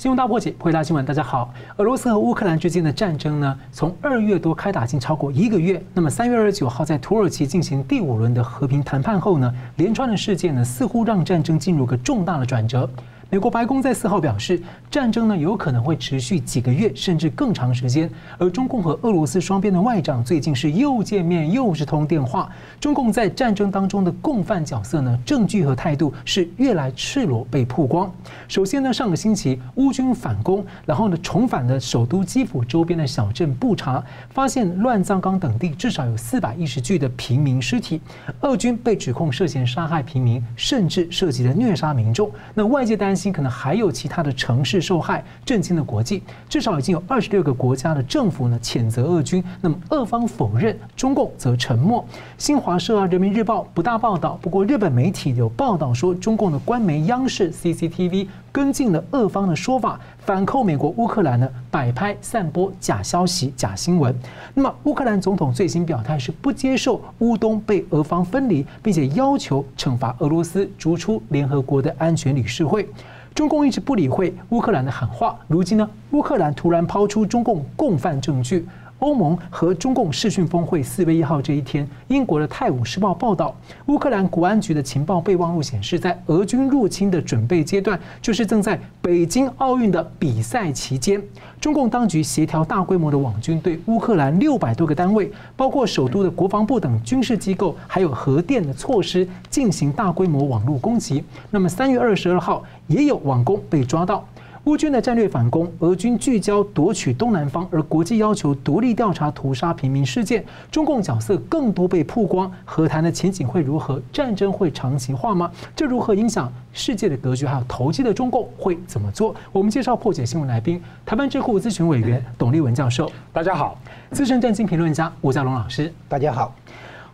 [0.00, 1.52] 新闻大破解，回答新闻，大家好。
[1.76, 5.84] 俄罗斯和乌克兰之间的战争呢，从二月多开打，近超过一个月。
[5.92, 12.88] 那么三月二十九号在土耳其进行第五轮的和平谈判后呢，连串的事件呢，似乎让战争进入个重大的转折。
[13.32, 18.10] 美国白宫在四号表示，战争呢有可能会持续几个月，甚至更长时间。
[18.38, 22.50] 而中共和俄罗斯双边的外长最近是又见面又是通电话。
[22.80, 28.12] 中共在战争当中的共犯角色呢，证据和态度是越来赤裸被曝光。
[28.48, 38.00] 首先呢，上个星期乌军反攻，然后呢重返了首都基辅周边的小镇布查，发现乱葬岗等地至少有四百一十具的平民尸体。
[38.40, 42.28] 俄军被指控涉嫌杀害平民，甚至涉及了虐杀民众。
[42.54, 43.19] 那外界担心。
[43.28, 46.22] 可能还有其他的城市受害，震惊了国际。
[46.48, 52.02] 至少已经有二十六个国家的政府呢谴责俄军，那么俄方否认，中共则沉默。
[52.38, 54.38] 新华社啊，人民日报不大报道。
[54.40, 64.14] 不过日本媒体有报道说，中共的官媒央视 CCTV 跟进了俄方的说法，反扣美国乌克兰呢摆拍散播假消息、假新闻。
[64.54, 72.88] 那么乌克兰总统最新表态是不接受乌东被俄方分离，并且要求惩罚俄罗斯，逐出联合国的安全理事会。
[73.32, 78.66] 中共一直不理会乌克兰的喊话，如今呢，乌克兰突然抛出中共共犯证据。
[79.00, 83.54] 欧盟和中共视讯峰会四月一号这一天，英国的《泰晤士报》报道，
[83.86, 91.20] 乌克兰国安局的情报备忘录显示，在俄军入侵的准备阶段，就是正在北京奥运的比赛期间，
[91.58, 101.24] 中共当局协调大规模的网军对乌克兰六百多个单位，包括首都的国防部等军事机构，还有核电的措施进行大规模网络攻击。
[101.50, 104.22] 那么三月二十二号，也有网攻被抓到。
[104.70, 112.48] 乌军的战略反攻，俄军聚焦夺取东南方，而国际要求独立调查屠杀平民事件，中共角色更多被曝光。
[112.64, 114.00] 和谈的前景会如何？
[114.12, 115.50] 战争会长期化吗？
[115.74, 117.44] 这如何影响世界的格局？
[117.44, 119.34] 还有投机的中共会怎么做？
[119.50, 123.76] 我们介绍破解新闻来宾：台湾智库咨询委员董立文教授，大家好；
[124.12, 126.54] 资深战经评论家吴家龙老师，大家好。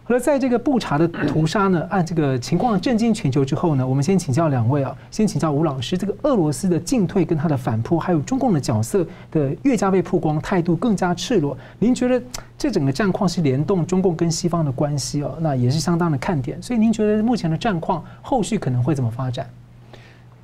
[0.08, 11.58] 而在这个布查的屠杀呢，按这个情况震惊全球之后呢，我们先请教两位啊，先请教吴老师，这个俄罗斯的进退跟他的反扑，还有中共的角色的越加被曝光，态度更加赤裸。
[11.80, 12.22] 您觉得
[12.56, 15.36] 这整个战况是联动中共跟西方的关系哦？
[15.40, 16.62] 那也是相当的看点。
[16.62, 19.48] 所以您觉得目前的战况后续可能会怎么发展？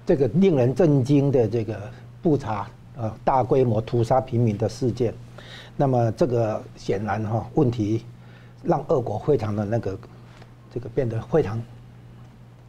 [0.05, 1.81] 这个令人震惊的这个
[2.21, 2.67] 布查
[2.97, 5.15] 呃大规模屠杀平民的事件，
[5.77, 8.05] 那么这个显然哈问题。
[8.63, 9.99] 让俄国非常的那个，
[10.73, 11.61] 这个变得非常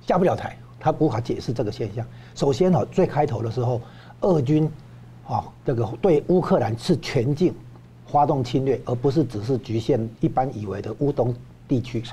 [0.01, 2.05] 下不了台，他无法解释这个现象。
[2.35, 3.81] 首先哦，最开头的时候，
[4.21, 4.69] 俄军
[5.27, 7.53] 啊，这个对乌克兰是全境
[8.07, 11.33] 发动侵略，而不是只是局限一般以为的乌东
[11.67, 12.03] 地区。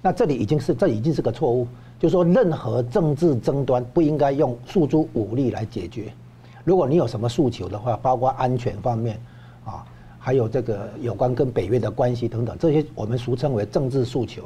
[0.00, 1.66] 那这里已经是这已经是个错误，
[1.98, 6.12] 就是说任何政治争端不应该用诉诸武力来解决。
[6.64, 9.37] 如果你有什么诉求的话，包括安全方面啊。
[10.28, 14.42] 还有这个有关跟北约的关系等等，这些我们俗称为政治诉求，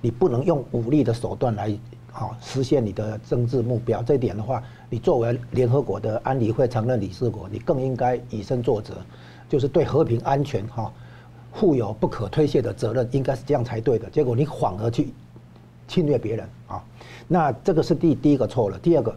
[0.00, 1.72] 你不能用武力的手段来
[2.10, 4.02] 好实现你的政治目标。
[4.02, 8.94] 这一点的话，你作为联合国的安理会常任理事国，你更应该以身作则，
[9.48, 10.92] 就是对和平安全哈
[11.52, 14.10] 负有不可推卸的责任，应该是这样才对的。
[14.10, 15.14] 结果你反而去
[15.86, 16.82] 侵略别人啊，
[17.28, 18.76] 那这个是第第一个错了。
[18.80, 19.16] 第二个，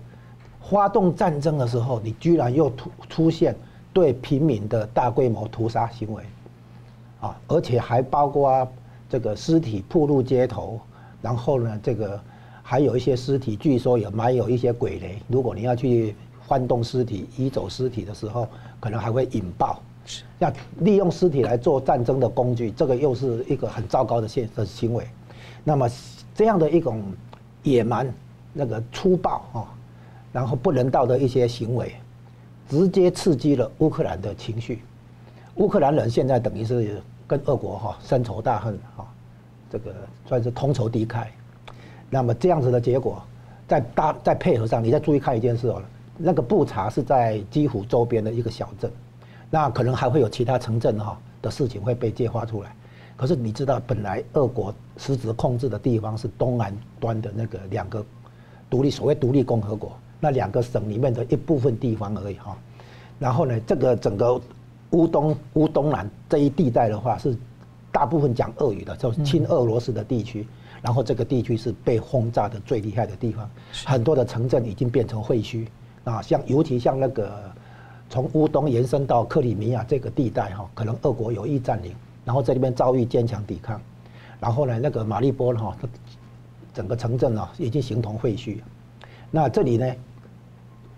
[0.61, 3.55] 发动战争的时候，你居然又突出现。
[3.93, 6.23] 对平民的大规模屠杀行为，
[7.21, 8.67] 啊，而且还包括
[9.07, 10.79] 这个尸体铺路街头，
[11.21, 12.19] 然后呢，这个
[12.63, 16.15] 还有一些尸体，据说也埋有一些鬼雷，如果你要去
[16.47, 18.47] 翻动尸体、移走尸体的时候，
[18.79, 19.79] 可能还会引爆。
[20.39, 25.07] 要利用尸体来做战争的工具，这个又是一个很糟糕的现的行为。
[25.63, 25.89] 那么
[26.35, 27.01] 这样的一种
[27.61, 28.13] 野蛮、
[28.51, 29.63] 那个粗暴啊，
[30.33, 31.95] 然后不人道的一些行为。
[32.73, 34.81] 直接刺激了乌克兰的情绪，
[35.57, 39.05] 乌克兰人现在等于是跟俄国哈深仇大恨哈，
[39.69, 39.93] 这个
[40.25, 41.27] 算是同仇敌忾。
[42.09, 43.21] 那么这样子的结果，
[43.67, 45.83] 在大在配合上，你再注意看一件事哦，
[46.17, 48.91] 那个布查是在基辅周边的一个小镇，
[49.51, 52.75] 那可能还会有其他城镇哈的事情会被揭发出来。
[53.15, 58.03] 可是你知道，本来俄国实质控制的地方是东南端的那个两个
[58.67, 59.95] 独立所谓独立共和国。
[60.23, 62.57] 那两个省里面的一部分地方而已哈，
[63.19, 64.39] 然后呢，这个整个
[64.91, 67.37] 乌东乌东南这一地带的话是
[67.91, 70.47] 大部分讲俄语的，就是亲俄罗斯的地区，
[70.81, 73.49] 然后这个地区是被轰炸的最厉害的地方，
[73.85, 75.67] 很多的城镇已经变成废墟。
[76.05, 77.51] 啊，像尤其像那个
[78.09, 81.93] 从乌东延伸到克里米亚这个地带哈，可能俄国有意占领，
[82.23, 83.81] 然后在那边遭遇坚强抵抗，
[84.39, 85.75] 然后呢，那个马利波哈，
[86.73, 88.59] 整个城镇呢已经形同废墟，
[89.29, 89.93] 那这里呢？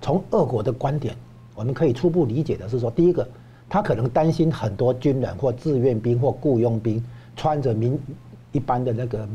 [0.06, 1.16] 从俄国的观点，
[1.56, 3.28] 我们可以初步理解的是说，第一个，
[3.68, 7.04] 他可能担心很多军人或志愿兵或雇佣兵
[7.36, 8.00] 穿着民
[8.52, 9.28] 一般的那个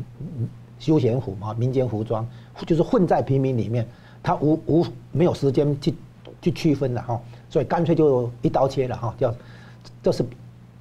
[0.79, 2.25] 休闲服嘛，民间服装，
[2.65, 3.85] 就是混在平民里面，
[4.23, 5.93] 他无无没有时间去
[6.41, 9.35] 去区分了哈，所以干脆就一刀切了哈，叫
[10.01, 10.23] 这是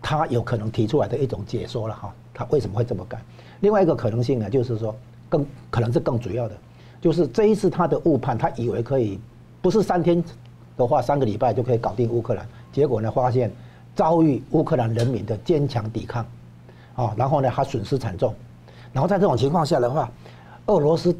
[0.00, 3.20] 他有可能提出来的一种解说了哈，他为什么会这么干？
[3.58, 4.94] 另外一个可能性呢，就是说
[5.28, 6.56] 更可能是更主要的，
[7.00, 9.18] 就是这一次他的误判，他以为可以
[9.60, 10.22] 不是三天。
[10.76, 13.52] 的话，三个礼拜就可以搞定乌克兰，结果呢，发现
[13.94, 16.26] 遭遇乌克兰人民的坚强抵抗，
[16.94, 18.34] 啊，然后呢，他损失惨重，
[18.90, 20.10] 然后在这种情况下的话，
[20.68, 21.14] 俄罗斯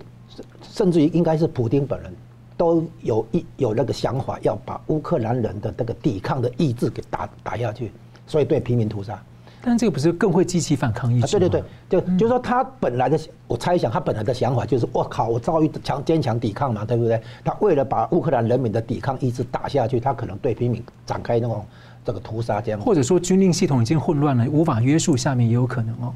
[0.63, 2.11] 甚至于应该是普丁本人
[2.57, 7.93] 都有一有那个想法，要把乌克兰人的那个抵抗的意志给打打下去，
[8.27, 9.23] 所以对平民屠杀。
[9.62, 11.39] 但这个不是更会激起反抗意识？
[11.39, 17.21] 对对对，就就是说他本来的，我猜想他本来的想法就是，我靠，我遭遇强坚强抵抗嘛，对不对？
[17.45, 21.65] 他为了把乌克兰人民的抵抗意志打下去，他可能对平民展开那种
[22.05, 22.81] 这个屠杀这样。
[22.81, 26.12] 或者说军令系统已经混乱了，无法约束，下面也有可能哦。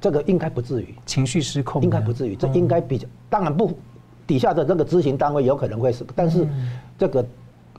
[0.00, 3.72] 这个应该不至于，情绪失控，应该不至于，这应该比较，当然不，
[4.26, 6.46] 底下的这个执行单位有可能会是，但是
[6.98, 7.24] 这个。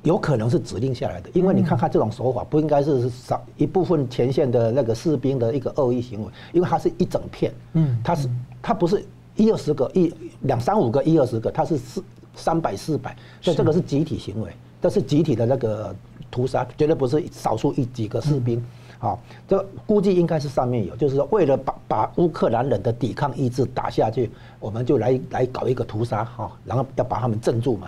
[0.06, 8.30] 有可能是指令下来的，因为你看看这种手法，不应该是少一部分前线的那个士兵的一个恶意行为，因为它是一整片，嗯，它是
[8.62, 9.04] 它不是
[9.36, 12.04] 一二十个一两三五个一二十个，它是四
[12.36, 15.94] 三百四百，所以这个是集体行为，这是集体的那个
[16.30, 18.64] 屠杀，绝对不是少数一几个士兵，
[19.00, 24.30] 好，这估计应该是上面有，就是说为了把把乌克兰人的抵抗意志打下去，
[24.60, 27.88] 我们就来来搞一个屠杀哈，然后要把他们镇住嘛。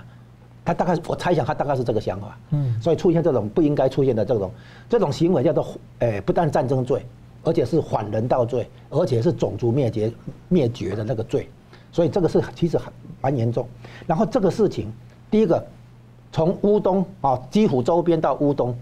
[0.68, 4.52] 他大概，我猜想他大概是这个想法，嗯，所以出现这种不应该出现的这种
[4.90, 5.66] 这种行为，叫做，
[6.00, 7.06] 诶，不但战争罪，
[7.46, 10.12] 而且是反人道罪，而且是种族灭绝
[10.50, 11.48] 灭绝的那个罪，
[11.90, 12.92] 所以这个是其实很
[13.22, 13.66] 蛮严重。
[14.06, 14.92] 然后这个事情，
[15.32, 15.66] 第一个，
[16.34, 18.78] 从乌东啊，基辅周边到乌东，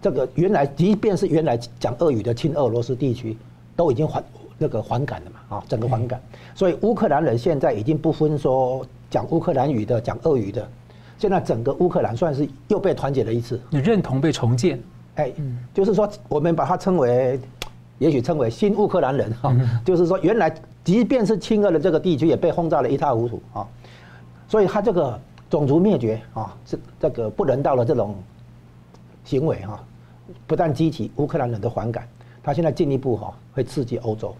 [0.00, 3.36] 这个原来即便是原来讲俄语的亲俄罗斯地区，
[3.76, 4.24] 都已经反
[4.56, 6.18] 那个反感了嘛，啊，整个反感，
[6.54, 8.82] 所以乌克兰人现在已经不分说。
[9.12, 10.66] 讲乌克兰语的，讲俄语的，
[11.18, 14.80] 现在整个乌克兰算是又被团结了一次，你认同被重建，
[15.16, 15.30] 哎，
[15.74, 17.38] 就是说我们把它称为，
[17.98, 19.54] 也许称为新乌克兰人哈，
[19.84, 20.50] 就是说原来
[20.82, 23.68] 即便是亲俄的这个地区也被轰炸的一塌糊涂啊，
[24.48, 25.20] 所以他这个
[25.50, 28.16] 种族灭绝啊，这这个不人道的这种
[29.26, 29.78] 行为哈，
[30.46, 32.08] 不但激起乌克兰人的反感，
[32.42, 34.34] 他现在进一步哈会刺激欧洲，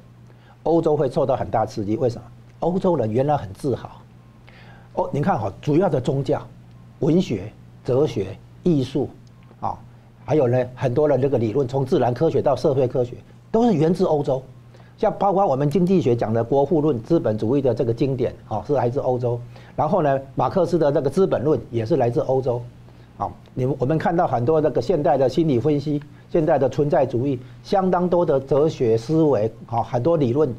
[0.63, 2.25] 欧洲会受到很大刺激，为什么？
[2.61, 4.02] 欧洲人原来很自豪。
[4.95, 6.47] 哦，你看哈，主要的宗教、
[7.01, 7.51] 文学、
[7.85, 9.09] 哲学、艺术，
[9.61, 9.79] 啊，
[10.25, 13.17] 还有呢，很多的这个理论，从自然科学到社会科学，
[13.51, 14.43] 都是源自欧洲。
[14.99, 19.41] 像包括我们经济学讲的《国富论》，资本主义的这个经典，啊，是来自欧洲。
[19.75, 22.61] 然后呢，马克思的那个《资本论》也是来自欧洲。
[23.17, 30.55] 啊，你们我们看到很多那个现代的心理分析、现代的存在主义，相当多的哲学思维，啊，很多理论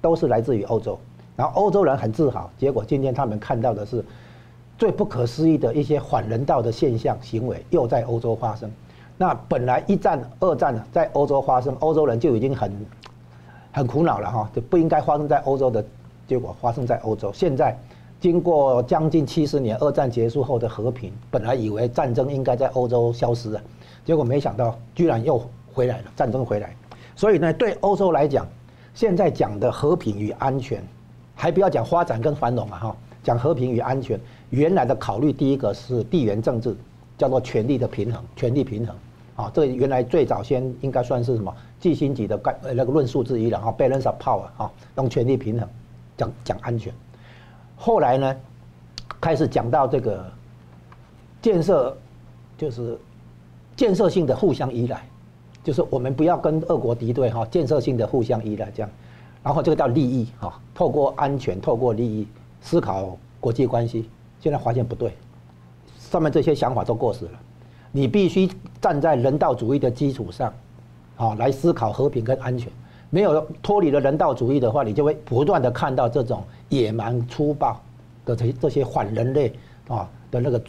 [0.00, 0.98] 都是来自于欧洲。
[1.36, 4.04] 然后欧洲人很自豪，结果今天他们看到的是
[4.78, 8.70] 最不可思议的一些反人道的现象行为又在欧洲发生。
[9.16, 12.72] 那本来一战、二战在欧洲发生，欧洲人就已经很
[13.72, 15.84] 很苦恼了哈，就不应该发生在欧洲的，
[16.26, 17.32] 结果发生在欧洲。
[17.32, 17.76] 现在
[18.20, 23.60] 经过将近七十年，二战结束后的和平，本来以为战争应该在欧洲消失了，
[24.04, 25.40] 结果没想到居然又
[25.72, 26.74] 回来了，战争回来。
[27.16, 28.46] 所以呢，对欧洲来讲，
[28.94, 30.82] 现在讲的和平与安全。
[31.34, 34.18] 还不要讲发展跟繁荣啊哈，讲和平与安全。
[34.50, 36.76] 原来的考虑第一个是地缘政治，
[37.18, 38.94] 叫做权力的平衡，权力平衡
[39.34, 39.50] 啊。
[39.52, 45.68] 这原来最早先应该算是什么季辛级的概那个论述之一，然后 balance of power 啊，用权力平衡
[46.16, 46.92] 讲讲安全。
[47.76, 48.36] 后来呢，
[49.20, 50.24] 开始讲到这个
[51.42, 51.96] 建设，
[52.56, 52.96] 就是
[53.76, 55.02] 建设性的互相依赖，
[55.64, 58.90] 就是我们不要跟俄国敌对哈，建设性的互相依赖这样。
[59.44, 62.26] 然后这个叫利益哈，透过安全，透过利益
[62.62, 64.08] 思考国际关系。
[64.40, 65.12] 现在发现不对，
[65.98, 67.32] 上面这些想法都过时了。
[67.92, 70.52] 你必须站在人道主义的基础上，
[71.16, 72.72] 啊，来思考和平跟安全。
[73.10, 77.80] 没有脱离了人道主义的话，你就会不断的看到这种野蛮粗暴
[78.24, 79.52] 的这这些反人类
[79.88, 80.60] 啊的那个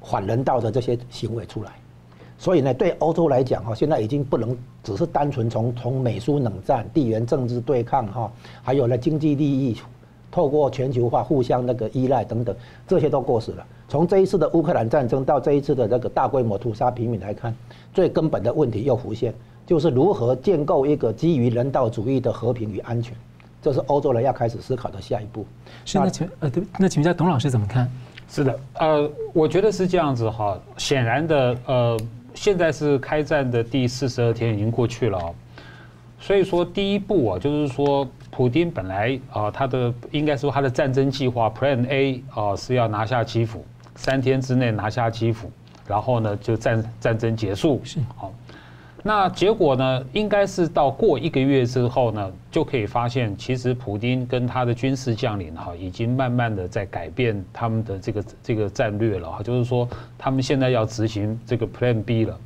[0.00, 1.72] 反人道的这些行为出来。
[2.42, 8.32] 所以呢，对欧洲来讲哈，现在已经不能只是单纯从从美苏冷战、地缘政治对抗哈，
[8.64, 9.76] 还有呢经济利益，
[10.28, 12.52] 透过全球化互相那个依赖等等，
[12.84, 13.64] 这些都过时了。
[13.86, 17.54] 从这一次的乌克兰战争到这一次的那个大规模屠杀平民来看，
[17.94, 19.32] 最根本的问题又浮现，
[19.64, 23.16] 就是如何建构一个基于人道主义的和平与安全，
[23.62, 25.46] 这是欧洲人要开始思考的下一步。
[25.84, 27.88] 是那请呃对，那请问一下董老师怎么看？
[28.28, 30.58] 是的，呃，我觉得是这样子哈。
[30.76, 31.96] 显然的，呃，
[32.34, 35.34] 现在是开战的第四十二天已经过去了，
[36.18, 45.50] 所以说第一步啊，就是说，普京本来啊，他的应该说他的战争计划 Plan A 啊是要拿下基辅，三天之内拿下基辅，
[45.86, 48.32] 然后呢就战战争结束，是好。
[49.04, 50.04] 那结果呢？
[50.12, 59.42] 应该是到过一个月之后呢，就可以发现，其实普丁跟他的军事将领哈，已经慢慢的在改变他们的这个这个战略了哈。
[59.42, 62.38] 就是说，他们现在要执行这个 Plan B 了。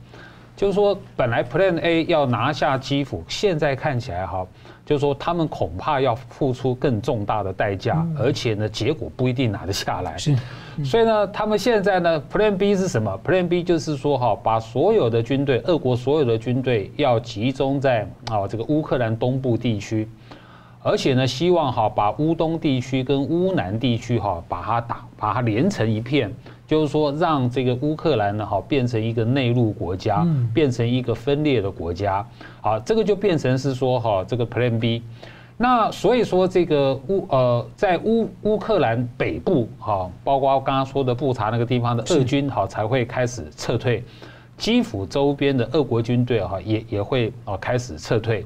[0.56, 4.46] 就是说，本来 Plan A 要拿下基辅，现在看起来哈，
[4.86, 10.16] 就是说他们恐怕要付出更重大的代价，而且呢，结果不一定拿得下来。
[10.16, 10.34] 是。
[10.84, 20.08] 所以呢，他们现在呢，Plan B 是什么？Plan B 就是说哈，把所有的军队，俄国所有的军队要集中在啊这个乌克兰东部地区，
[20.82, 26.32] 而且呢，希望哈把乌东地区跟乌南地区哈把它打，把它连成一片，
[26.66, 32.26] 就是说让这个乌克兰呢哈变成一个内陆国家，变成一个分裂的国家，
[32.60, 35.02] 好，这个就变成是说哈这个 Plan B。
[35.56, 44.02] 那所以说，这个乌呃，在乌乌克兰北部哈，包括刚刚说的布查那个地方的俄军哈，才会开始撤退；
[44.56, 48.44] 基辅周边的俄国军队哈，也也会啊开始撤退。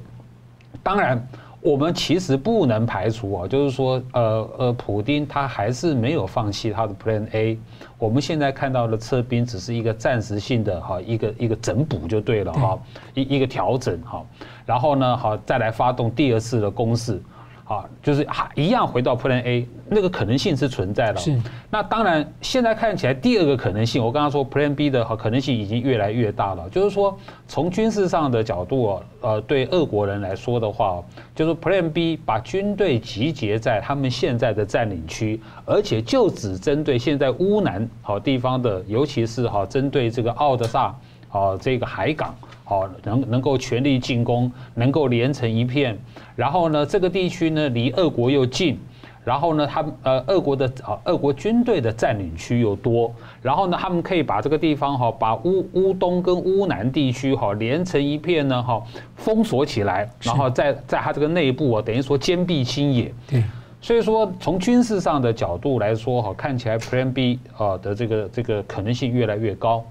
[0.82, 1.26] 当然。
[1.62, 7.59] 我们其实不能排除啊，就是说，呃呃，普丁他还是没有放弃他的 Plan A。
[7.99, 12.79] 我们现在看到的撤兵只是一个暂时性的哈，一个一个整补就对了哈，
[13.14, 14.25] 一一个调整哈，
[14.64, 17.21] 然后呢，好再来发动第二次的攻势。
[17.70, 21.20] 啊，就是还一样回到 Plan A，那个可能性是存在的。
[21.20, 26.68] 是，那当然现在看起来第二个可能性，我刚刚说 Plan B 的可能性已经越来越大了。
[26.70, 31.00] 就是说，从军事上的角度，呃，对俄国人来说的话，
[31.32, 40.92] 就是 Plan B 把军队集结在他们现在的占领区，而且就只针对现在乌南好地方的，尤其是哈针对这个奥德萨
[41.28, 42.34] 好这个海港。
[42.70, 45.98] 好，能能够全力进攻，能够连成一片。
[46.36, 48.78] 然后呢，这个地区呢离俄国又近，
[49.24, 53.12] 然后呢，他们呃，俄国的啊，俄国军队的占领区又多。
[53.42, 58.80] 然后呢，他们可以把这个地方哈，把乌乌东跟乌南地区哈连成一片呢哈，
[59.16, 63.12] 封锁起来，然后在在它这个内部啊，等于说坚壁清野。
[63.26, 63.42] 对，
[63.80, 69.84] 所以说从军事上的角度来说哈，看起来 Plan B 啊的这个这个可能性越来越高。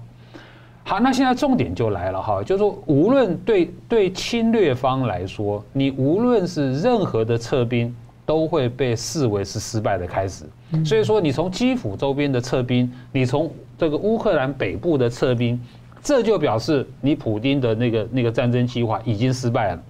[0.90, 7.94] 好，那现在重点就来了哈，就是说，无论对对侵略方来说，你无论是任何的撤兵，
[8.26, 10.44] 都会被视为是失败的开始。
[10.84, 15.64] 所以说，你从基辅周边的撤兵，你从这个乌克兰北部的撤兵，
[16.02, 19.82] 这就表示你普丁的那个那个战争计划已经失败了。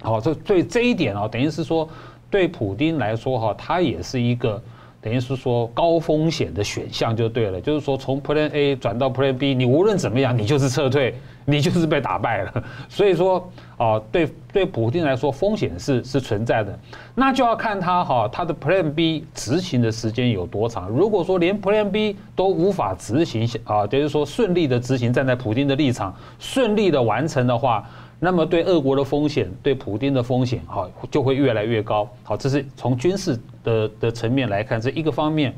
[0.00, 1.86] 好，这对这一点啊，等于是说，
[2.30, 4.62] 对普丁来说哈，他也是一个。
[5.02, 11.12] 等于是说高风险的选项就对了，就是说从 Plan A 转到 Plan B，你无论怎么样，你就是撤退，
[11.44, 12.64] 你就是被打败了。
[12.88, 16.78] 所以说啊，对对，普丁来说风险是是存在的，
[17.16, 20.88] 那就要看他哈他的 Plan B 执行的时间有多长。
[20.88, 27.84] 如果说连 Plan B 都无法执行啊，就是说顺利的执行，站在普丁的立场顺利的完成的话。
[28.24, 32.08] 那么对俄国的风险，对普丁的风险，哈，就会越来越高。
[32.22, 35.52] 好，这是从军事的的层面来看，这一个方面。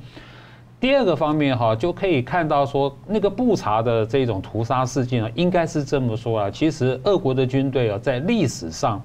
[0.80, 6.50] 第二个方面，哈，就可以看到说，那个布查的这种屠杀事件啊，应该是这么说啊。
[6.50, 8.98] 其实俄国的军队啊，在历史上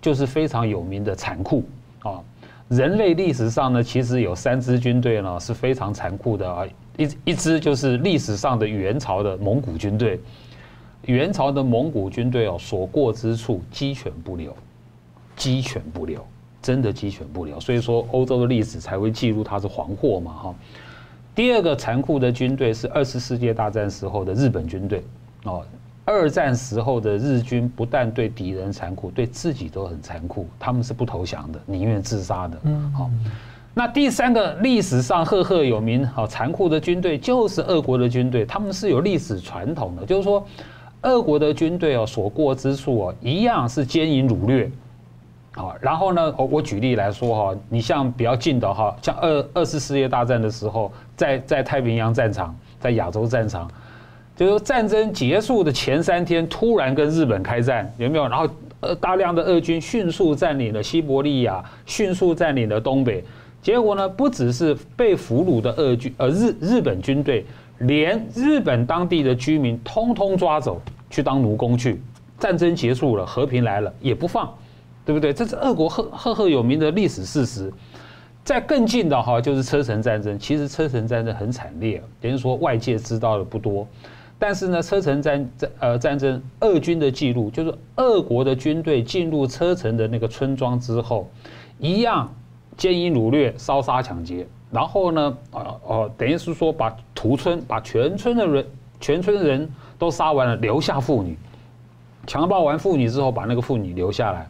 [0.00, 1.64] 就是非常有名的残酷
[2.04, 2.20] 啊。
[2.68, 6.64] 人类历史上呢，其实有三支军队呢是非常残酷的啊。
[6.96, 10.20] 一一支就是历史上的元朝的蒙古军队。
[11.06, 14.54] 元朝的蒙古军队哦，所过之处鸡犬不留，
[15.34, 16.24] 鸡犬不留，
[16.60, 17.58] 真的鸡犬不留。
[17.58, 20.54] 所以说，欧洲的历史才会记录它是黄祸嘛哈。
[21.34, 25.02] 第二个残酷的军队是二次世界大战时候的日本军队
[25.44, 25.64] 哦。
[26.04, 32.58] 二战时候的日军不但对敌人残酷，对自己都很残酷，他们是不投降的，宁愿自杀的。
[32.64, 33.10] 嗯，好。
[33.72, 40.46] 那第三个历史上赫赫有名好残酷的军队就是俄国的军队，他们是有历史传统的，就是说。
[41.02, 44.70] 俄国的军队哦，所过之处哦，一样是奸淫掳掠，
[45.54, 53.66] 啊，然后呢，我我举例来说哈，你像比较近的哈，像二二次世界大战的时候，在在太平洋战场，在亚洲战场，
[54.36, 58.28] 就是战争结束的前三天，突然跟日本开战，有没有？
[58.28, 58.46] 然后
[58.80, 63.24] 呃，大量的俄军迅速占领了西伯利亚，迅速占领了东北，
[63.62, 67.46] 结果呢，不只是被俘虏的俄军，呃日日本军队。
[67.80, 72.00] 连日本当地的居民通通抓走去当奴工去，
[72.38, 74.52] 战争结束了，和平来了也不放，
[75.04, 75.32] 对不对？
[75.32, 77.72] 这是俄国赫赫赫有名的历史事实。
[78.42, 80.38] 在更近的哈，就是车臣战争。
[80.38, 83.86] 其实车臣战争很惨烈，等于说外界知道的不多。
[84.38, 91.30] 但是呢，车臣战战呃战争，俄军的记录就是俄国的军队进入车臣的那个村庄之后，
[91.78, 92.34] 一样
[92.76, 94.46] 奸淫掳掠、烧杀抢劫。
[94.70, 98.66] 然后呢，呃呃，等于是说把屠村，把全村的人，
[99.00, 101.36] 全村人都杀完了，留下妇女，
[102.26, 104.48] 强暴完妇女之后，把那个妇女留下来。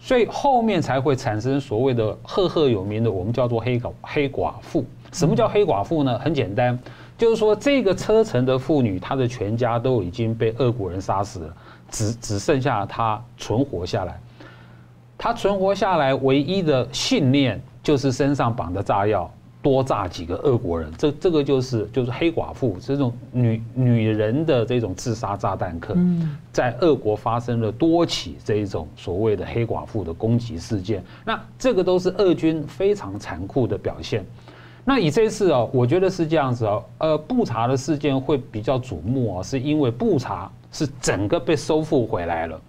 [0.00, 4.84] 所以后面才会产生所谓的赫赫有名的，我们叫做黑寡黑寡妇。
[5.12, 6.18] 什么叫黑寡妇呢？
[6.18, 6.78] 很简单，
[7.16, 11.56] 就是说这个车臣的妇女，她的全家都已经被俄国人杀死了，
[11.90, 14.20] 只只剩下她存活下来。
[15.16, 19.30] 她存活下来唯一的信念就是身上绑的炸药。
[19.64, 25.96] 多炸几个俄国人，这这个就是就是黑寡妇这种女女人的这种自杀炸弹客，
[26.52, 34.22] 在俄国发生了多起这一种所谓的黑寡妇的攻击事件，那这个都是俄军非常残酷的表现。
[34.84, 42.60] 那以这次哦，我觉得是这样子哦，呃，布查的事件会比较瞩目哦，是因为布查是整个被收复回来了，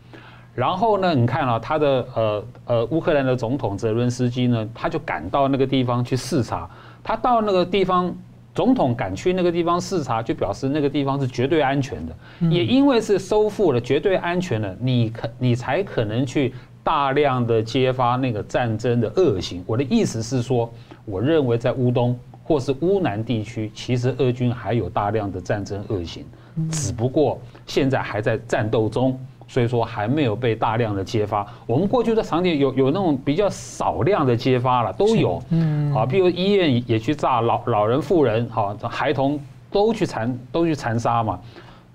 [0.54, 6.70] 然后呢，你看啊，他的呃呃乌克兰的总统泽伦斯基呢，他就赶到那个地方去视察。
[7.08, 8.12] 他到那个地方，
[8.56, 12.16] 总统赶去那个地方视察，就表示那个地方是绝对安全的。
[12.50, 16.52] 也因为是收复了绝对安全的，你可你才可能去
[16.84, 19.64] 大量的揭发那个战争的恶行。
[19.68, 20.68] 我的意思是说，
[21.06, 26.26] 我认为在乌东或是乌南地区，其实俄军还有大量的战争恶行，
[26.72, 29.16] 只不过现在还在战斗中。
[29.48, 31.46] 所以说还没有被大量的揭发。
[31.66, 35.42] 我们过去的场景有有那种比较少量的揭发了，都有。
[35.50, 39.40] 嗯，啊，比如医院也去炸，老老人、妇人，哈，孩童
[39.72, 41.40] 都去残都去残杀嘛。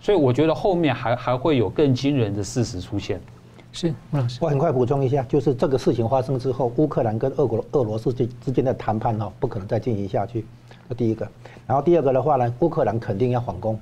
[0.00, 3.20] 所以我觉得后面还还会有更惊人的事实出现。
[3.72, 3.94] 是，
[4.40, 10.44] 我很快补充一下，就是这个事情发生之后，乌克兰跟俄国俄罗斯之之间的谈判哈，不可能再进行下去。
[10.88, 11.28] 这第一个，
[11.66, 13.78] 然后第二个的话呢，乌克兰肯定要反攻。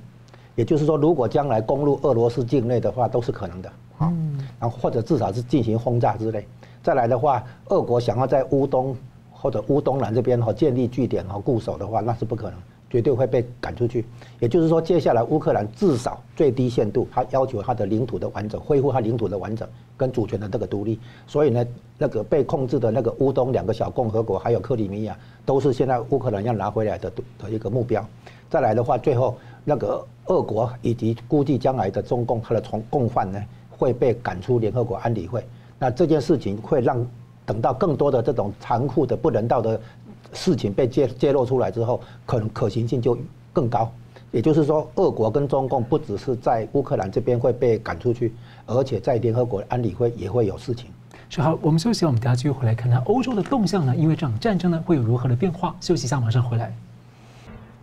[0.59, 4.11] 也就是说，如果将来攻入俄罗斯境内的话，都是可能的啊。
[4.59, 6.45] 然后或者至少是进行轰炸之类。
[6.83, 8.93] 再来的话，俄国想要在乌东
[9.31, 14.03] 或者乌东南这边哈建立据点和固守的话，那是不可能，绝对会被赶出去。
[14.41, 20.99] 也就是说，接下来乌克兰至少最低限度，他要求他的领土的完整，恢复他领土的完整跟主权的这个独立。
[21.25, 21.65] 所以呢，
[21.97, 28.05] 那个被控制的那个乌东两个小共和国，还有克里米亚，都是现在乌克兰要拿回来的的一个目标。
[28.49, 30.05] 再来的话，最后那个。
[30.29, 35.43] 俄国以及估计将来的中共，他的从共犯呢会被赶出联合国安理会。
[35.79, 37.03] 那这件事情会让
[37.47, 39.81] 等到更多的这种残酷的不人道的
[40.31, 43.17] 事情被揭揭露出来之后，可能可行性就
[43.51, 43.91] 更高。
[44.29, 48.31] 也就是说，俄国跟中共不只是在乌克兰这边会被赶出去，
[48.67, 50.91] 而且在联合国安理会也会有事情。
[51.27, 53.95] 是好，我们休息，我们等下继续回来看看欧洲的动向呢？
[53.95, 55.75] 因为这场战争呢会有如何的变化？
[55.81, 56.71] 休息一下，马上回来。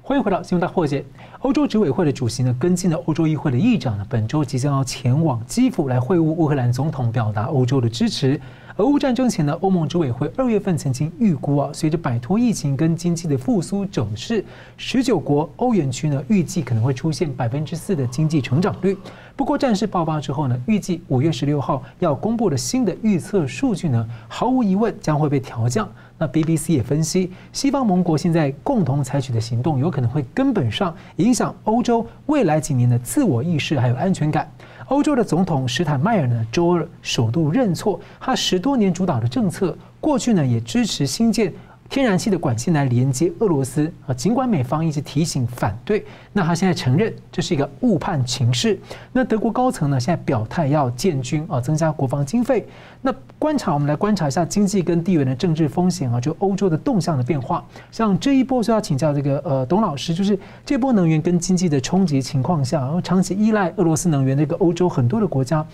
[0.09, 1.05] 欢迎回到新闻大破解。
[1.41, 8.41] 欧洲执委会的主席呢，跟进了欧洲议会的议长呢，本周即将要前往基辅来会晤乌克兰总统，表达欧洲的支持。
[8.77, 14.45] 俄乌战争前呢，欧盟执委会二月份曾经预估啊，随着摆脱疫情跟经济的复苏整势，
[14.77, 18.97] 十九国欧元区呢，预计可能会出现百分之四的经济成长率。
[19.35, 25.89] 不过战事爆发之后呢，预计五月十六号要公布的新的预测数据呢，毫无疑问将会被调降。
[26.19, 34.51] 那 BBC 也分析，西方盟国现在共同采取的行动，有可能会根本上影响欧洲未来几年的自我意识还有安全感。
[34.89, 41.53] 欧洲的总统施坦迈尔呢，周二首度认错，他十多年主导的政策，过去呢也支持新建。
[41.89, 48.79] 天然气的管线来连接俄罗斯啊，尽管美方一直提醒反对，那他现在承认这是一个误判情势。
[49.13, 52.67] 那德国高层呢，现在表态要建军啊，增加国防经费。
[53.03, 57.65] 那观察，我们来观察一下经济跟地缘的政治风险啊，就欧洲的动向的变化。
[57.93, 65.65] 像这一波是要请教这个呃董老师，就是这波能源跟经济的冲击情况下，然后长期依赖俄罗斯能源的一个欧洲很多的国家。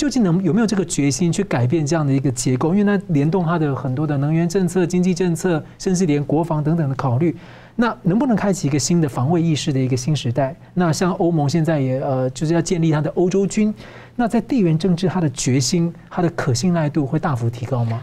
[0.00, 2.74] 究竟能有没有这个决心去改变这样的一个结构？
[2.74, 7.36] 因为它联动它的很多的能源政策、经济政策，甚至连国防等等的考虑。
[7.76, 10.56] 那能不能开启一个新的防卫意识的一个新时代？
[10.72, 13.74] 那像欧盟现在也呃，就是要建立它的欧洲军。
[14.16, 18.00] 那在地缘政治，它的决心、它的可信赖度会大幅提高吗？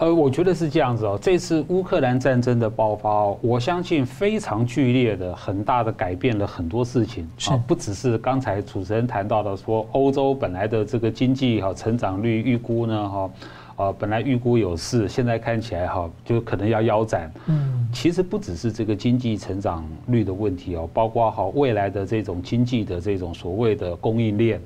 [0.00, 1.18] 呃，我觉得是这样子哦。
[1.20, 7.28] 这次乌克兰战争的爆发哦，我相信非常剧烈的、很大的改变了很多事情。
[7.36, 13.30] 是，不只是刚才主持人谈到的说，欧洲本来的这个经济哈成长率预估呢哈，
[13.76, 17.30] 啊，本来预估有四，现在看起来哈，就可能要腰斩。
[17.48, 24.58] 嗯，其实不只是这个经济成长率的问题哦，包括哈未来的这种经济的这种所谓的供应链，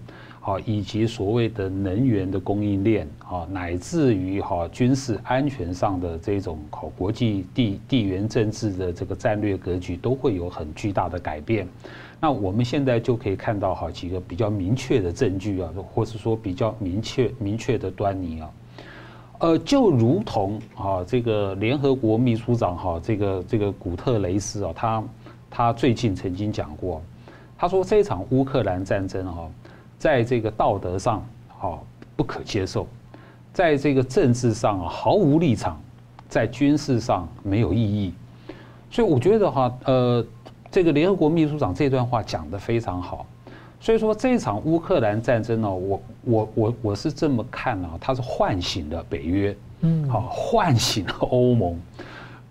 [0.45, 11.67] 啊，以及所谓的能源的供应链啊，乃至于哈军事安全上的这种好国际地地缘政治的这个战略格局，都会有很巨大的改变。
[12.21, 18.51] 那我们现在就可以看到哈几个比较明确的证据啊，或是说比较明确明确的端倪啊。
[19.39, 25.05] 呃，就如同啊，这个联合国秘书长哈，这个这个古特雷斯啊，他
[25.51, 27.03] 他最近曾经讲过，
[27.57, 29.51] 他说这场乌克兰战争哈，
[30.05, 31.81] 在这个道德上哈
[32.15, 32.87] 不可接受，
[33.55, 35.81] 在这个政治上啊毫无立场，
[36.29, 38.13] 在军事上没有意义，
[38.91, 40.23] 所以我觉得哈，呃，
[40.71, 43.25] 这个联合国秘书长这段话讲得非常好。
[43.81, 51.81] 所以说这场乌克兰战争呢，我我我我是这么看啊，它是唤醒了北约，嗯，好，唤醒了欧盟，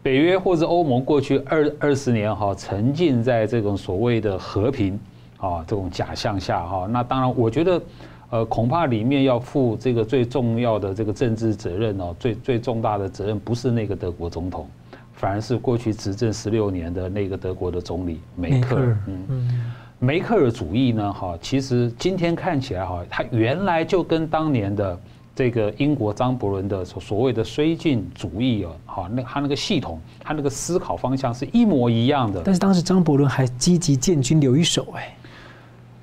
[0.02, 5.00] 北约或者欧盟过去二二十年哈，沉浸在这种所谓的和平
[5.44, 7.82] 啊这种假象下哈，那当然我觉得，
[8.30, 14.66] 呃，恐怕里面要负这个最重要的这个政治责任哦，最最重大的责任不是那个德国总统，
[15.12, 19.74] 反而是过去执政十六年的那个德国的总理梅克尔，嗯。
[20.00, 21.14] 梅克尔主义呢？
[21.14, 25.00] 哈，其实今天看起来哈，他原来就跟当年的
[25.34, 32.42] 这个英国张伯伦的所所谓的绥靖主义啊，哈，那他那个系统，他那个思考方向是一模一样的。
[32.44, 35.16] 但是当时张伯伦还积极建军留一手哎，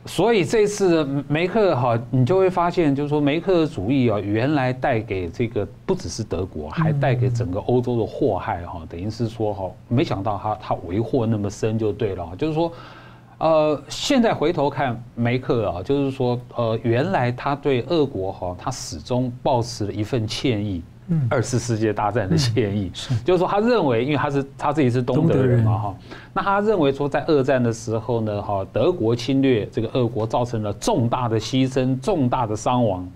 [0.07, 12.73] 所以这次梅克哈，你就会发现，就是说梅克的主义啊，原来带给这个不只是德国，还带给整个欧洲的祸害哈，等于是说哈，没想到他他为祸那么深就对了，就是说。
[13.43, 20.83] 呃，现在回头看梅克啊，就是说，呃，原来他对俄国哈，他始终抱持了一份歉意，
[21.29, 25.95] 二次世界大战的歉意，是，就是说，他认为，因为他是他自己是东德人嘛哈，
[26.33, 33.09] 那他认为说，在二战的时候呢，哈，德国侵略这个俄国，造成了重大的牺牲、重大的伤亡，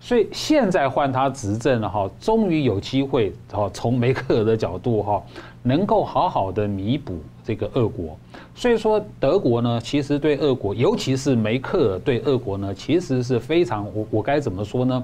[0.00, 5.22] 所以现在换他执政了哈，终于有机会哈，从梅克尔的角度哈，
[5.62, 8.16] 能够好好的弥补这个俄国。
[8.54, 15.02] 所以说，德国呢，其实对俄国，尤其是梅克尔对俄国呢，其实是非常，我我该怎么说呢？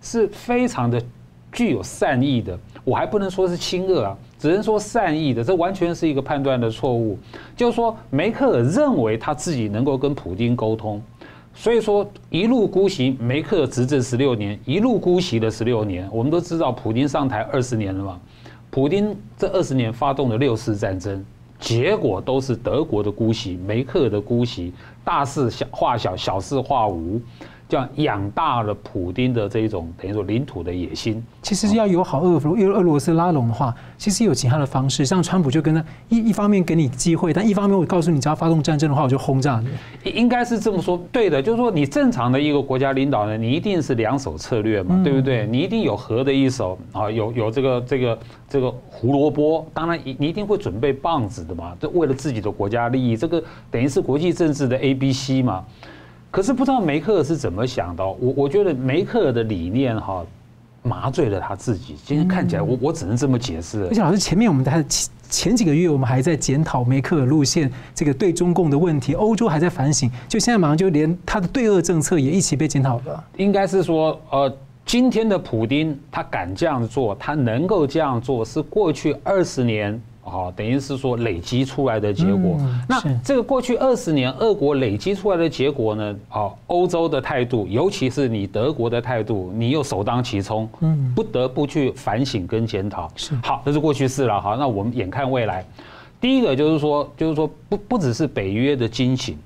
[0.00, 1.02] 是非常的
[1.52, 2.58] 具有善意的。
[2.84, 5.44] 我还不能说是亲恶啊，只能说善意的。
[5.44, 7.18] 这完全是一个判断的错误。
[7.56, 11.02] 就是说，梅克尔认为他自己能够跟普丁沟通，
[11.52, 13.16] 所以说一路姑息。
[13.20, 16.08] 梅克尔执政十六年，一路姑息了十六年。
[16.10, 18.20] 我们都知道，普丁上台二十年了嘛，
[18.70, 21.24] 普丁这二十年发动了六次战争。
[21.60, 24.72] 结果都是德国的姑息，梅克尔的姑息，
[25.04, 27.20] 大事小化小，小事化无。
[27.68, 31.22] 这样养大了普丁的这一种等于说领土的野心。
[31.42, 35.04] 其实要友好俄罗因为俄罗斯拉拢的话，其实有其他的方式。
[35.04, 40.10] 像川普就跟他一一方面给你机会，但一方面我告诉你，只要发动战争的话，我就轰炸你。
[40.10, 45.46] 应该是这么说，对的，就是说你正常的一个国家领导人，你一定是两手策略嘛，对不对？
[45.46, 55.62] 你一定有和的一手啊，有有这个这个这个胡萝卜，当然你一定会准备棒子的嘛，这为了自己的国家利益，这个等于是国际政治的 A B C 嘛。
[56.30, 60.24] 可是不知道梅克尔是怎么想的，我我觉得梅克尔的理念哈
[60.82, 61.96] 麻醉了他自己。
[62.04, 63.86] 今天看起来，我我只能这么解释。
[63.86, 73.24] 而且老师，前面我们在前前几个月，我们还在检讨梅克尔路线这个对中共的问题，欧洲还在反省，就现在马上就连他的对俄政策也一起被检讨了。
[73.36, 74.50] 应该是说，呃，
[74.84, 80.00] 今天的普丁他敢这样做，他能够这样做，是过去二十年。
[80.28, 82.60] 好，等于是说累积出来的结果。
[82.88, 86.16] 那这个过去二十年，俄国累积出来的结果呢？
[86.28, 93.10] 啊，欧洲的态度，尤其是你德国的态度，你又首当其冲，嗯，不得不去反省跟检讨。
[93.16, 94.40] 是好，这是过去式了。
[94.40, 95.64] 好，那我们眼看未来，
[96.20, 99.38] 第一个就是说，就是说不不只是北约的惊醒。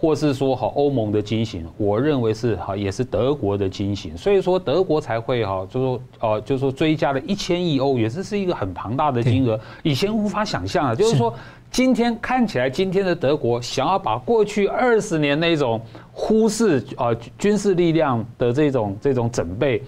[0.00, 10.94] 或是说哈欧盟的惊醒，我认为是哈也是德国的惊醒，所以说德国才会哈就说呃就说追加了一千亿欧元，这是一个很庞大的金额，以前无法想象啊。
[10.94, 11.34] 就是说
[11.70, 15.78] 今天看起来今天的德国想要把过去二十年那种
[16.12, 19.82] 忽视啊军事力量的这种这种准备，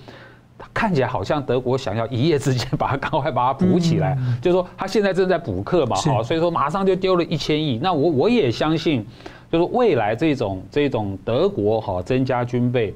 [0.74, 9.06] 看起来好像德国想要一夜之间把它 赶快把它补起来，就是说他现在正在补课嘛哈，所以说马上就丢了一千亿，那我我也相信。
[9.52, 12.94] 就是未来这种这种德国哈增加军备，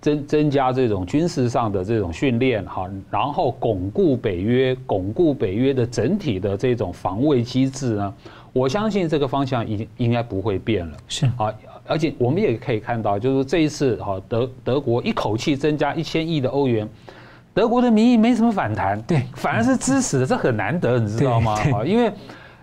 [0.00, 8.14] 增增加这种军事上的这种训练哈，然后巩固北约，巩固北约的整体的这种防卫机制呢，
[8.52, 10.96] 我相信这个方向已经应该不会变了。
[11.08, 11.52] 是啊，
[11.88, 16.88] 而且我们也可以看到，就是这一次哈德德国一口气增加一千亿的欧元。
[17.52, 21.54] 德国的民意没什么反弹，对，反而是支持的，这很难得，你知道吗？
[21.74, 22.12] 啊，因为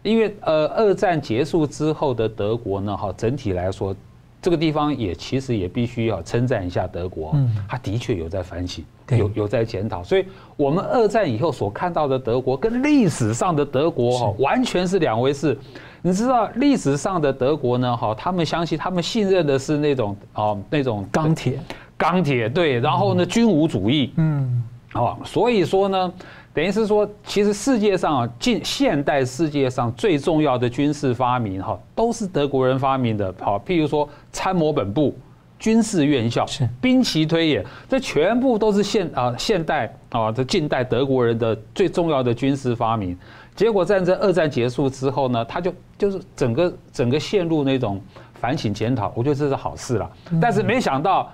[0.04, 3.96] 因为呃，二战结束之后的德国呢，哈，整体来说。
[4.42, 10.26] 这个地方也其实也必须要称赞一下德国，嗯，他的确有在反省，有有在检讨，所以
[10.58, 15.58] 我们二战以后所看到的德国跟历史上的德国哈完全是两回事。
[16.02, 21.58] 你知道历史上的德国呢，哈，他们相信他们信任的是那种啊那种钢铁，
[21.96, 24.62] 钢铁对，然后呢军无主义，嗯，
[24.92, 26.14] 啊，所以说呢。
[26.54, 33.34] 等于是说，其实世界上啊，近现代世界上最重要的军事发明哈，都是德国人发明的。
[33.42, 35.18] 好，譬如说参谋本部、
[35.58, 36.46] 军事院校、
[36.80, 43.18] 兵棋推演，这全部都是现啊现代啊这近代德国人的最重要的军事发明。
[43.56, 48.00] 结果战争二战结束之后呢，他就就是整个整个陷入那种
[48.36, 50.08] 反省检讨，我觉得这是好事了。
[50.40, 51.32] 但是没想到。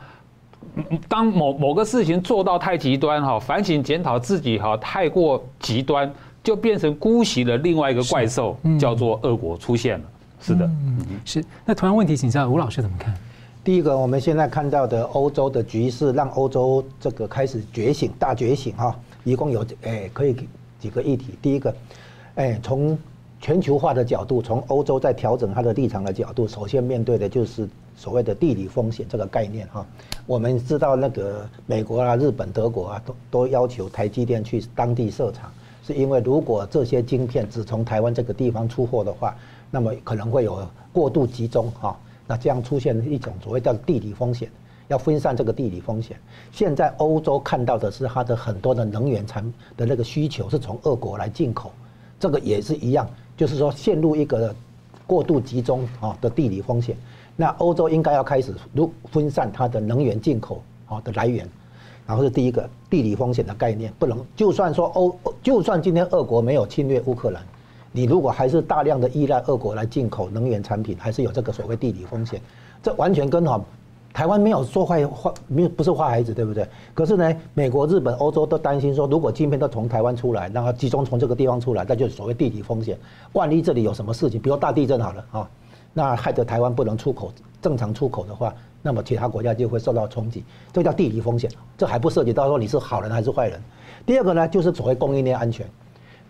[1.08, 6.12] 当某某个事情做到太极端哈，反省检讨自己哈，太过极端，
[6.44, 10.06] 就变成姑息了另外一个怪兽，叫做恶果出现了。
[10.42, 11.44] 是的，嗯是。
[11.66, 13.14] 那同样问题，请教吴老师怎么看？
[13.64, 20.36] 第一个，我们现在看到的欧洲的局势，让欧洲这个开始觉醒，大觉醒哈，一共有诶可以
[20.80, 21.34] 几个议题。
[21.42, 21.76] 第一个，
[22.36, 22.98] 诶从
[23.42, 27.68] 全球化的角度，从欧洲在调整它的立场的角度，首先面对的就是。
[28.00, 29.86] 所谓的地理风险这个概念哈，
[30.26, 35.52] 我们知道那个美国啊、日本、德国啊，都都要求台积电去当地设厂，
[35.86, 39.36] 是因为如果这些晶片只从台湾这个地方出货的话，
[39.70, 44.50] 那么可能会有过度集中哈，那这样出现一种所谓叫地理风险，
[44.88, 46.18] 要分散这个地理风险。
[46.54, 49.44] 现在欧洲看到的是它的很多的能源产
[49.76, 51.74] 的那个需求是从俄国来进口，
[52.18, 54.56] 这个也是一样，就是说陷入一个
[55.06, 56.96] 过度集中啊的地理风险。
[57.42, 61.48] 那欧洲应该要开始如分散它的能源进口好的来源，
[62.06, 67.42] 然后是第一个地理风险的概念，不能就算说欧，就算今天俄国没有侵略乌克兰，
[67.94, 72.42] 你如果还是大量的依赖俄国来进口能源产品，还是有这个所谓地理风险。
[72.84, 73.58] 这完全跟哈
[74.12, 76.68] 台湾没有说坏坏，没有不是坏孩子，对不对？
[76.94, 82.98] 可是呢，美国、日本、欧洲都担心说，如果晶片都从台湾出来，然后集中从这个地方出来，那就是所谓地理风险。
[83.32, 85.50] 万一这里有什么事情，比如大地震好了啊。
[85.94, 91.50] 那害得台湾不能出口正常出口的话，那么其他国家就会受到冲击，这叫地理风险。
[91.78, 93.62] 这还不涉及到说你是好人还是坏人。
[94.06, 95.68] 第二个呢，就是所谓供应链安全。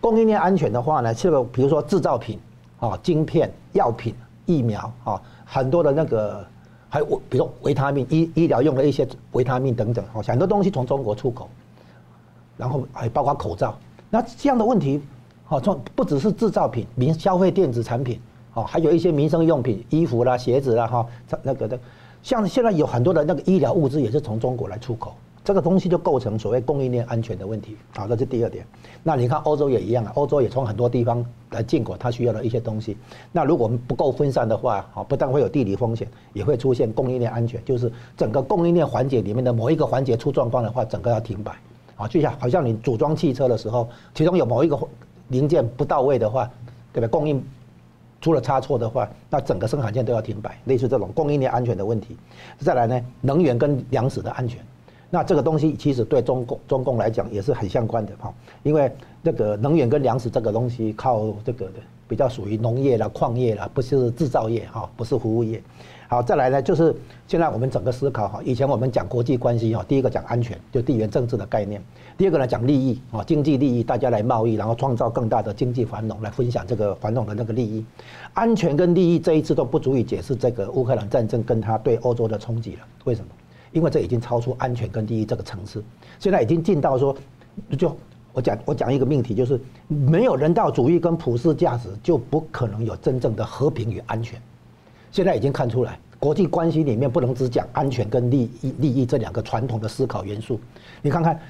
[0.00, 2.38] 供应链安全的话呢，这个比如说制造品
[2.80, 4.14] 啊、晶片、药品、
[4.46, 6.44] 疫苗啊，很多的那个
[6.88, 11.48] 还有比如说维他命、医医疗用的一些维他命等等，好，很多东西从中国出口，
[12.56, 13.76] 然后还包括口罩。
[14.08, 15.00] 那这样的问题，
[15.44, 18.20] 好，从不只是制造品、民消费电子产品。
[18.54, 21.06] 哦，还有一些民生用品，衣服啦、鞋子啦，哈，
[21.42, 21.78] 那个的，
[22.22, 27.76] 像现在有很多的那个医疗物资也是从中国来出口，这个东西就构成所谓供应链安全的问题。
[27.96, 28.66] 好，这是第二点。
[29.02, 32.96] 那你看欧洲也一样啊，欧洲也从很多地方来进口它需要的一些东西。
[33.32, 41.52] 那如果我们不够分散的话，好，不但会有地理风险，也会出现供应链安全，就是整个供应链环节里面的某一个环节出状况的话，整个要停摆。
[41.96, 44.78] 啊，就像好像你组装汽车的时候，其中有某一个
[45.28, 46.50] 零件不到位的话，
[46.92, 47.08] 对吧？
[47.08, 47.42] 供应
[48.20, 52.16] 出了差错的话，那整个生产线都要停摆，类似这种供应链安全的问题。
[52.58, 54.60] 再来呢，能源跟粮食的安全，
[55.08, 58.92] 那这个东西其实对中共中共来讲也是很相关的哈，因为
[59.24, 61.74] 这个能源跟粮食这个东西靠这个的
[62.06, 65.62] 比较属于农业啦、矿业啦，不是制造业哈，不是服务业。
[66.08, 66.94] 好，再来呢，就是
[67.28, 71.80] 现在我们整个思考哈，以前我们讲国际关系哈，第一个讲安全，就地缘政治的概念；
[72.20, 77.82] 第二个呢讲利益啊，经济利益，大家来贸易，然后创造更大的经济繁荣，来分享这个繁荣的那个利益。
[78.34, 82.80] 安全跟利益这一次都不足以解释这个乌克兰战争跟它对欧洲的冲击了。
[83.04, 83.28] 为什么？
[83.72, 85.82] 因为这已经超出安全跟利益这个层次，
[86.18, 87.16] 现在已经进到说，
[87.78, 87.96] 就
[88.34, 94.38] 我讲我讲一个命题，就是没有人道主义跟普世价值，就不可能有真正的和平与安全。
[95.10, 100.60] 现在已经看出来，国际关系里面不能只讲安全跟利益利益这两个传统的思考元素。
[101.00, 101.40] 你看看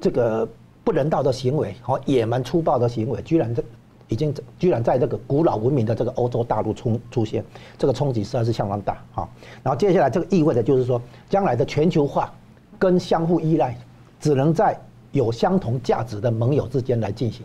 [0.00, 0.48] 这个
[0.82, 3.62] 不人道的行为和野蛮粗暴的行为，居然这
[4.08, 7.44] 已经居然在这个古老文明的这个欧洲大陆出出现，
[7.78, 9.28] 这个冲击实在是相当大啊。
[9.62, 12.32] 然后接下来这个意味着就是说，将来的全球化
[12.78, 13.76] 跟相互依赖，
[14.18, 14.76] 只能在
[15.12, 17.44] 有相同价值的盟友之间来进行。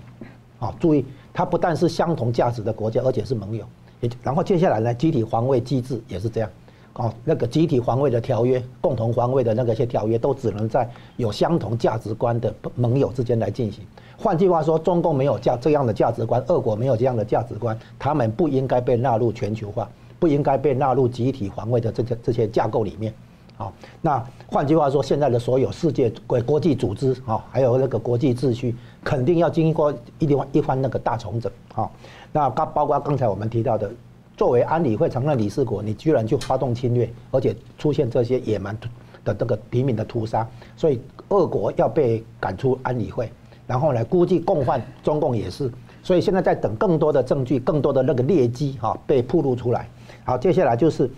[0.57, 3.65] 啊，注意，它不但是相同价值的国家，而且是盟友。
[3.99, 6.49] 也然后接下来呢，集体防卫机制也是这样，
[6.95, 13.83] 哦，那个集体防卫的条约、共同防卫的那个些条约，都只能在有相同价值观的盟友之间来进行。
[14.17, 23.13] 换句话说，中共没有价这样的价值观，俄国没有这样的价值观，他们不应该被纳入全球化，不应该被纳入集体防卫的这些这些架构里面。
[23.57, 23.69] 啊。
[24.01, 31.91] 那换句话说，现在的所有世界国国际组织啊，还有那个国际秩序，肯定要经过一番一番那个大重整啊。
[32.31, 33.91] 那刚包括刚才我们提到的，
[34.37, 38.77] 作为安理会常任理事国，你居然就发动侵略，而且出现这些野蛮
[39.23, 43.31] 的这个平民的屠杀，所以俄国要被赶出安理会，
[43.65, 45.71] 然后呢，估计共犯中共也是。
[46.03, 49.89] 所以现在在等更多的证据，更多的那个劣迹哈被曝露出来。
[50.23, 51.09] 好，接下来就是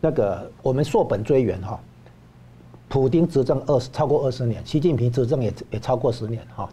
[0.00, 1.78] 那个我们溯本追源哈，
[2.88, 6.66] 普丁执政二十超过二十年，习近平执政也也超过十年哈，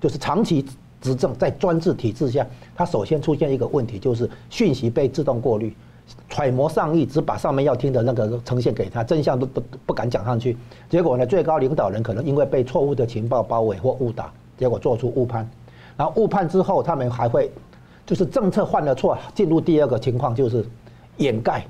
[0.00, 0.64] 就是长期
[1.04, 5.76] 执政在专制体制下，他首先出现一个问题，就是讯息被自动过滤，
[6.30, 10.56] 揣摩上意，只把上面要听的那个呈现给他，真相都不不敢讲上去。
[10.88, 15.46] 结果呢，最高领导人可能因为被错误的情报包围或误导，结果做出误判。
[15.94, 17.50] 然后误判之后，他们还会，
[18.06, 20.64] 就是政策犯了错，进入第二个情况就是
[21.18, 21.66] 掩盖、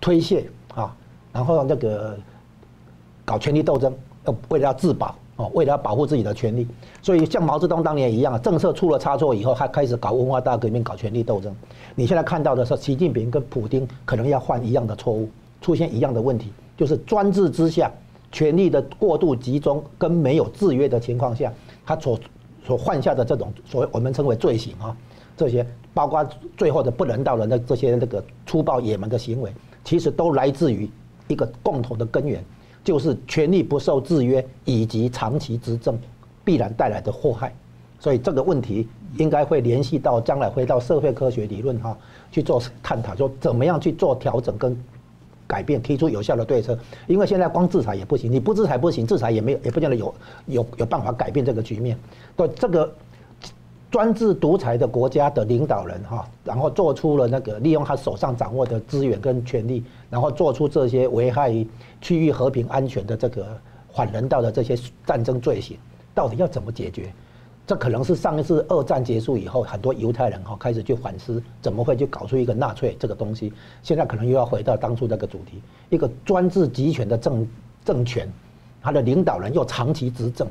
[0.00, 0.96] 推卸啊，
[1.30, 2.18] 然后那个
[3.22, 6.66] 搞权力斗争，要为了要自保哦，为了保护自己的权利，
[7.00, 11.54] 所以像毛泽东当年一样，政策出了差错以后，他开始搞文化大革命、搞权力斗争。
[11.94, 15.28] 你现在看到的是习近平跟普丁可能要犯一样的错误，
[15.60, 17.90] 出现一样的问题，就是专制之下，
[18.30, 21.52] 权力的过度集中跟没有制约的情况下，
[21.86, 22.18] 他所。
[22.66, 24.94] 所犯下的这种所谓我们称为罪行啊，
[25.34, 26.22] 这些包括
[26.54, 29.50] 最后的不人道的那这些那个粗暴野蛮的行为，
[29.84, 30.86] 其实都来自于
[31.28, 32.44] 一个共同的根源，
[32.84, 35.98] 就是权力不受制约以及长期执政
[36.44, 37.54] 必然带来的祸害。
[38.00, 38.86] 所以这个问题
[39.16, 41.96] 应该会联系到将来回到社会科学理论哈
[42.30, 44.76] 去做探讨，说怎么样去做调整跟。
[45.48, 50.14] 改变，提出有效的对策，因为现在光制裁也不行，你不制裁不行，制裁也没有，也不见得有
[50.44, 51.98] 有有办法改变这个局面。
[52.36, 52.92] 对这个
[53.90, 61.52] 专制独裁的国家的领导人哈，然后做出了那个利用他手上掌握的资源跟权力，然后做出这些危害
[62.00, 63.46] 区域和平安全的这个
[63.94, 65.78] 反人道的这些战争罪行，
[66.14, 67.10] 到底要怎么解决？
[67.66, 73.52] 这可能是上一次二战结束以后，很多犹太人哈开始去反思，怎么会去搞出一个纳粹这个东西？
[73.82, 77.46] 现在可能又要回到当初那个主题，一个专制集权的政
[77.84, 78.26] 政权，
[78.82, 80.48] 他的领导人又长期执政，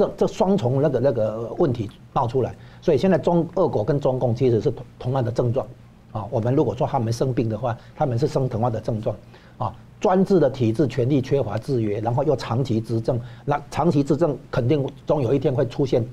[0.00, 5.66] 这这双重那个那个问题冒出来，所以现在中俄国跟中共其实是同同样的症状
[6.12, 6.24] 啊。
[6.30, 9.14] 我们如果说他们生病的话，他们是生同样的症状
[9.58, 9.74] 啊。
[10.00, 16.04] 专制的体制，权力缺乏制约，然后又长期执政，那长期执政肯定终有一天会出现。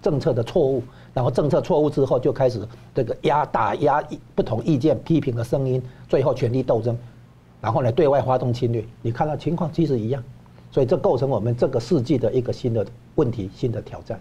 [0.00, 0.80] 政策的错误，
[1.12, 2.60] 然后政策错误之后就开始
[2.94, 4.00] 这个压打压
[4.32, 6.96] 不同意见批评的声音，最后权力斗争，
[7.60, 8.84] 然后呢对外发动侵略。
[9.02, 10.22] 你看到情况其实一样，
[10.70, 12.86] 所以这构成我们这个世纪的一个新的
[13.18, 14.18] 问题、新的挑战。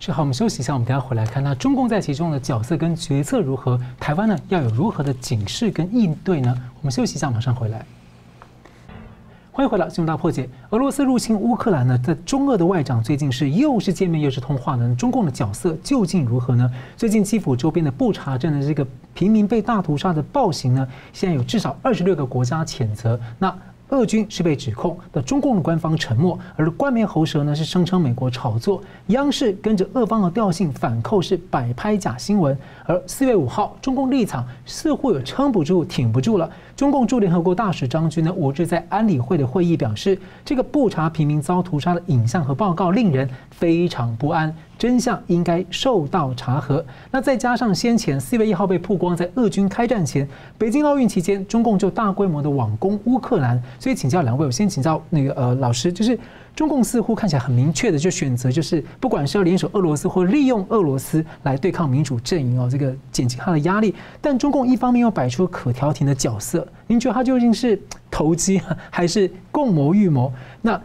[0.00, 3.80] 是好，我们休息一下，我们等下回来看，那中共在其中的角色跟决策如何？
[3.98, 6.54] 台湾呢要有如何的警示跟应对呢？
[6.80, 7.84] 我们休息一下，马上回来。
[9.52, 10.48] 欢迎回来，新闻大破解。
[10.70, 14.94] 俄罗斯入侵乌克兰呢，在中俄的外长最近是又是见面又是通话呢？
[14.96, 16.70] 中共的角色究竟如何呢？
[16.96, 23.20] 最近基辅周边的布查镇的这个平民被大屠杀的暴行呢，现在有至少二十六个国家谴责。
[23.38, 23.54] 那
[23.90, 32.56] 俄军是被指控的，中共的官方沉默，而冠冕喉舌呢是声称美国炒作，央视跟着俄方的调性反扣是摆拍假新闻。
[32.86, 36.50] 而四月五号，中共立场似乎有撑不住、挺不住了。
[36.76, 44.54] 中共驻联合国大使张军呢，五日在安理会的会议表示，这个布查平民遭屠杀的影像和报告令人非常不安。
[44.80, 46.82] 真相应该受到查核。
[47.10, 53.62] 那再加上先前四月一号被曝光，在俄军开战前，北京奥运期间，中共就大规模的网攻乌克兰。
[53.78, 56.18] 所以请教两位，我先请教那个呃老师，就是
[56.56, 63.94] 中共似乎看起来很明确的就选择，就是不管是要联手俄罗斯或利用俄罗斯来对抗民主阵营哦，这个减轻他的压力。
[64.18, 67.78] 但中共一方面又摆出可调停的角色，您觉得他究竟是
[68.10, 70.32] 投机还是共谋预谋？
[70.62, 70.80] 那？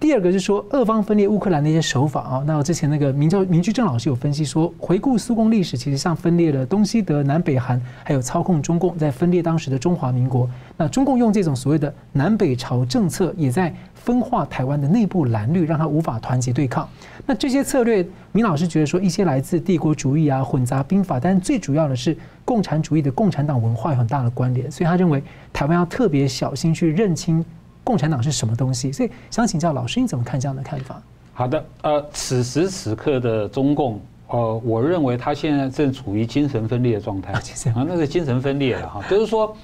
[0.00, 10.48] 第二个是说，俄方分裂乌克兰的一些手法啊，那我之前那个明教明居正老师有分析说，回顾苏共历史，其实像分裂了东西德、南北韩，还有操控中共，在分裂当时的中华民国。
[10.78, 16.88] 那中共用这种所谓的南北朝政策，也在分化台湾的内部蓝绿，让他无法团结对抗。
[17.26, 27.44] 那这些策略，明老师觉得说，一些来自帝国主义啊、混杂兵法，但最主要的是共产主义的共产党文化有很大的关联，所以他认为台湾要特别小心去认清。
[27.90, 28.92] 共产党是什么东西？
[28.92, 31.02] 所以想请教老师，你怎么看这样的看法？
[31.34, 37.32] 好的，呃，此时此刻的中共，呃，我认为他现在正处于精神分裂的状态。
[37.32, 39.56] 啊，那是精神分裂了哈，就是说，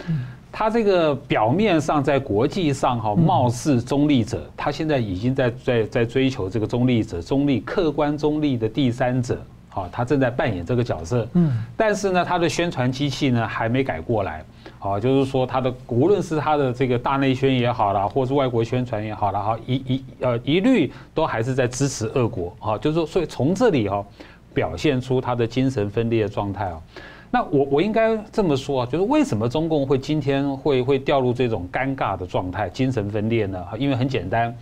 [0.50, 14.44] 他这个表面上在国际上哈貌似中立者，他现在已经在在在追求这个中立者、中立、客观中立的第三者，好，他正在扮演这个角色，嗯，但是呢，他的宣传机器呢还没改过来。
[14.90, 24.04] 啊，就是说他的无论是他的这个大内宣也好啦，或是外国宣传也好啦，哈，一一呃一律都还是在支持俄国啊，就是说，所以从这里哈
[24.54, 26.80] 表现出他的精神分裂状态啊。
[27.28, 33.62] 那我我应该这么说啊，就是为什么中共会今天会会掉入这种尴尬的状态，精神分裂呢？
[33.78, 34.56] 因为很简单，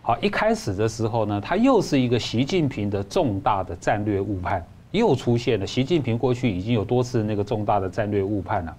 [0.00, 5.66] 好，一开始的时候呢，他又是一个习近平的重大的战略误判，又出现了。
[5.66, 8.76] 习近平过去已经有多次那个重大的战略误判了。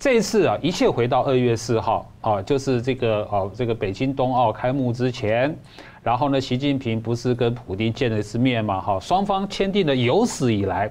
[0.00, 5.54] 这一次啊，一切回到二月四号啊，就是这个啊，这个北京冬奥开幕之前，
[6.02, 8.80] 然后呢，习近平不是跟普京见了一次面嘛？
[8.80, 10.90] 哈，双方签订了有史以来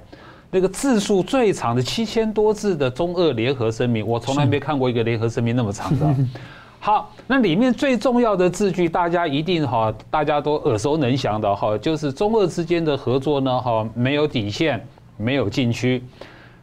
[0.52, 6.16] 那个字数最长的七千多字的中俄联合声明，我从来没看过一个联合声明那么长的。
[6.80, 14.80] 好，那里面最重要的字句，大家一定哈，大家都耳熟能详的哈，就是中俄之间的合作呢，哈，没有底线，
[15.18, 16.04] 没有禁区。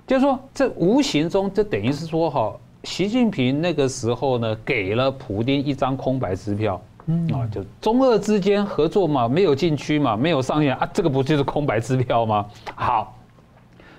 [0.07, 2.55] 就是说，这无形中这等于是说，哈，
[2.85, 12.47] 习近平那个时候呢，给了普京一张空白支票，嗯啊，就中俄之间合作嘛，没有禁区嘛，没有上限啊，这个不就是空白支票吗？
[12.75, 13.17] 好，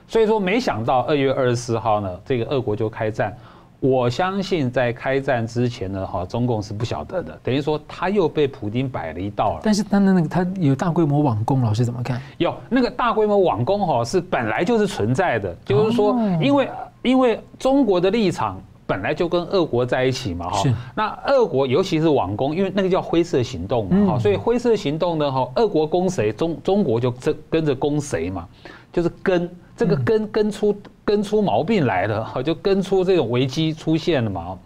[0.07, 3.35] 所以说没想到二月二十四号呢，这个俄国就开战。
[3.79, 9.61] 我相信在开战之前呢，哈，中共是不晓得的，等于说他又被普京摆了一道了。
[9.63, 12.19] 但是他的那个他有大规模网攻，老师怎么看？
[12.37, 16.69] 有那个大规模网攻哈，是本来就是存在的，就是说，因为
[17.03, 20.57] 因为中国的立场本来就跟俄国在一起嘛，哈。
[20.63, 20.73] 是。
[20.95, 28.47] 那俄国尤其是网攻，因为那个叫灰色行动嘛，哈，所以灰色行动呢，哈，俄国攻谁，中中国就跟跟着攻谁嘛，
[28.91, 29.49] 就是跟。
[29.77, 30.75] 这个跟跟出
[31.07, 34.59] 跟出毛病来了，哈， 就跟出这种危机出现了嘛。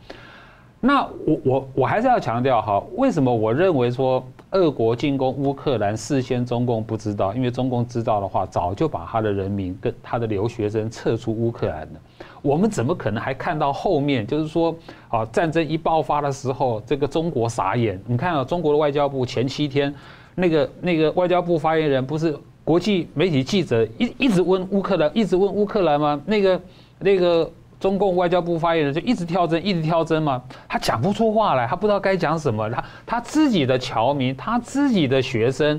[0.80, 7.32] 那我我我还是要强调哈，为什么我认为说俄国进攻乌克兰事先中共不知道？
[7.36, 12.00] 因为中共知道的话，早就把他的人民跟他的留学生撤出乌克兰了。
[12.42, 14.26] 我们怎么可能还看到后面？
[14.26, 14.76] 就是说，
[15.10, 18.02] 啊，战争一爆发的时候，这个中国傻眼。
[18.08, 19.94] 你看啊，中国的外交部前七天，
[20.34, 22.36] 那个那个外交部发言人不是。
[22.72, 26.22] 国际媒体记者一一直问乌克兰，一直问乌克兰吗？
[26.26, 26.62] 那个
[27.00, 27.52] 那个
[27.82, 32.70] 中共外交部发言人就一直跳针，一直跳针嘛，他讲不出话来，他不知道该讲什么。
[32.70, 35.78] 他他自己的侨民，他自己的学生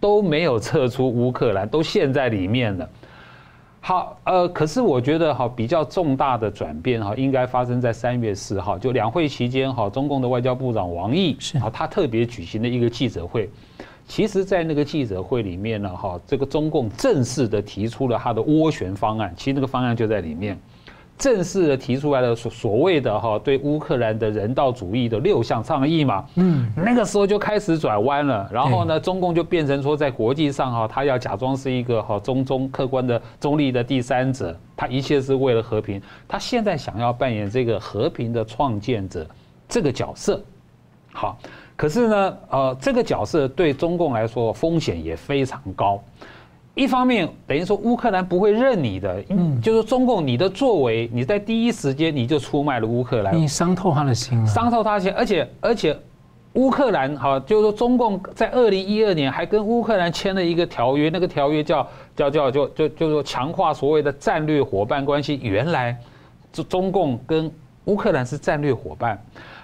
[0.00, 2.90] 都没有撤出乌克兰，都陷在里面了。
[3.78, 13.48] 好，呃，可是我觉得哈，比较重大的转变哈，应该发生在三月四号，就两会期间哈，中共的外交部长王毅是啊，他特别举行了一个记者会。
[14.06, 19.32] 其实，在那个记者会里面呢，哈，这个中共正式的提出了他的斡旋方案。
[19.36, 20.58] 其实那个方案就在里面，
[21.16, 26.26] 正式的提出来了所所谓的哈对乌克兰的人道主义的六项倡议嘛。
[26.34, 28.46] 嗯，那个时候就开始转弯了。
[28.52, 36.02] 然后呢，中共就变成说，在国际上哈，他要假装是一个哈中中客观的中立的第三者，他一切是为了和平。
[36.28, 39.26] 他现在想要扮演这个和平的创建者
[39.68, 40.42] 这个角色，
[41.12, 41.38] 好。
[41.82, 46.00] 可是呢，呃，这个角色对中共来说风险也非常高。
[46.76, 55.12] 一方面等于说乌克兰不会认你的，嗯，就是中共你的作为，你在第一时间你就出卖了乌克兰，你伤透他的心了，伤透他的心。
[55.16, 55.98] 而且而且，
[56.52, 65.40] 乌克兰哈，就是说中共在二零一二年还跟乌克兰签了一个条约，那个条约叫叫叫就就就是说强化所谓的战略伙伴关系。
[65.42, 65.98] 原来
[66.52, 67.50] 中中共跟
[67.86, 69.20] 乌克兰是战略伙伴。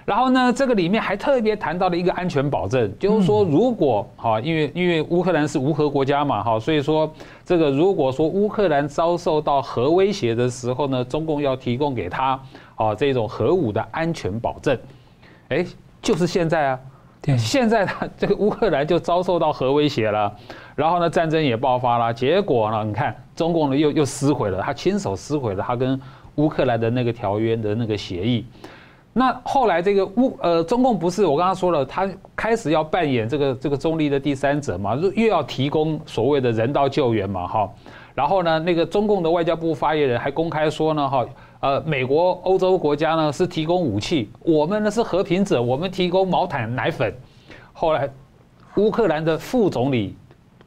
[0.08, 7.12] 然后呢，这个里面还特别谈到了一个安全保证，就是说，如果哈，因为因为乌克兰是无核国家嘛，哈，所以说
[7.44, 12.40] 这个如果说乌克兰遭受到核威胁的时候呢，中共要提供给他
[12.76, 14.78] 啊这种核武的安全保证，
[15.48, 15.62] 哎，
[16.00, 16.80] 就是现在啊，
[17.36, 20.34] 现在他这个乌克兰就遭受到核威胁了，
[20.74, 26.00] 然后呢，战争也爆发了，结果呢，你看中共呢又又撕毁了，他亲手撕毁了他跟
[26.36, 28.46] 乌克兰的那个条约的那个协议。
[29.18, 37.68] 那后来这个乌呃中共不是我刚刚说了，他开始要扮演这个这个中立的第三者嘛，又要提供所谓的人道救援嘛哈，
[38.14, 41.26] 然后呢那个中共的外交部发言人还公开说呢哈，
[41.58, 47.12] 呃美国欧洲国家呢是提供武器，我们呢是和平者，我们提供毛毯奶粉。
[47.72, 48.08] 后来
[48.76, 50.16] 乌克兰的副总理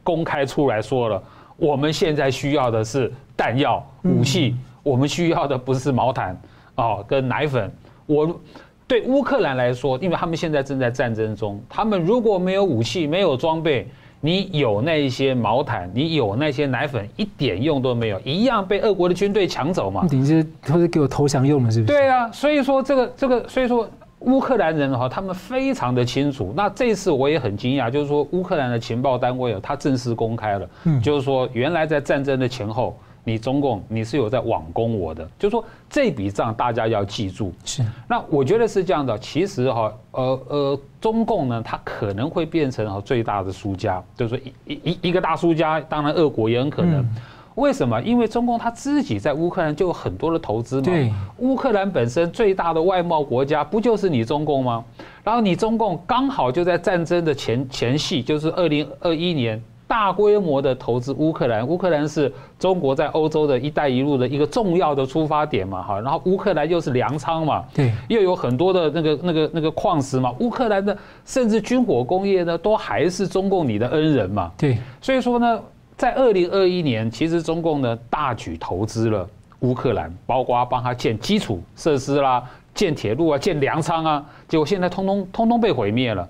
[0.02, 1.22] 公开出来说了，
[1.56, 6.38] 我们现在需要的是弹药武器，我们需要的不是毛毯
[6.74, 7.72] 哦跟奶粉。
[8.06, 8.40] 我
[8.86, 13.88] 对乌克兰来说，因为他们现在正在战争中，他们如果没有武器、没有装备，
[14.20, 20.06] 你有那一些毛毯，你有那些奶粉，一点用都没有，一样被俄国的军队抢走嘛。
[20.10, 21.92] 你是都是给我投降用的，是不是？
[21.92, 23.88] 对啊，所以说这个这个，所以说
[24.20, 26.52] 乌克兰人哈，他们非常的清楚。
[26.54, 32.96] 那这次我也很惊讶，就是说乌克兰的情报单位啊，他正式公开了，嗯就是说原来在战争的前后。
[33.24, 37.52] 你中共你是有在网攻我的，就是说这笔账大家要记住。
[37.64, 47.00] 是，那我觉得是这样的，其实哈，呃呃，中共呢，它可能会变成哈最大的输家，就是说一一一个大输家，当然俄国也很可能。
[47.00, 47.16] 嗯
[47.54, 48.00] 为什么？
[48.00, 50.84] 因为中共他自己在乌克兰就有很多的投资嘛。
[50.84, 51.12] 对。
[51.36, 54.82] 乌克兰本身最大的外贸国家不就是你中共吗？
[55.22, 59.62] 然后你中共刚好就在战争的前前戏，就是二零二一年
[59.92, 61.68] 大规模的投资乌克兰。
[61.68, 66.00] 乌克兰是中国在欧洲的一带一路的一个重要的出发点嘛，哈。
[66.00, 70.34] 然后乌克兰又是粮仓嘛，对，又有很多的那个那个那个矿石嘛。
[70.38, 74.50] 乌克兰的甚至军火工业呢，都还是中共你的恩人嘛。
[74.56, 74.78] 对。
[75.02, 75.60] 所以说呢。
[75.94, 79.28] 在二零二一年，其实中共呢大举投资了
[79.60, 82.42] 乌克兰，包括帮他建基础设施啦、
[82.74, 86.28] 建铁路啊、建粮仓啊，结果现在通通通通被毁灭了。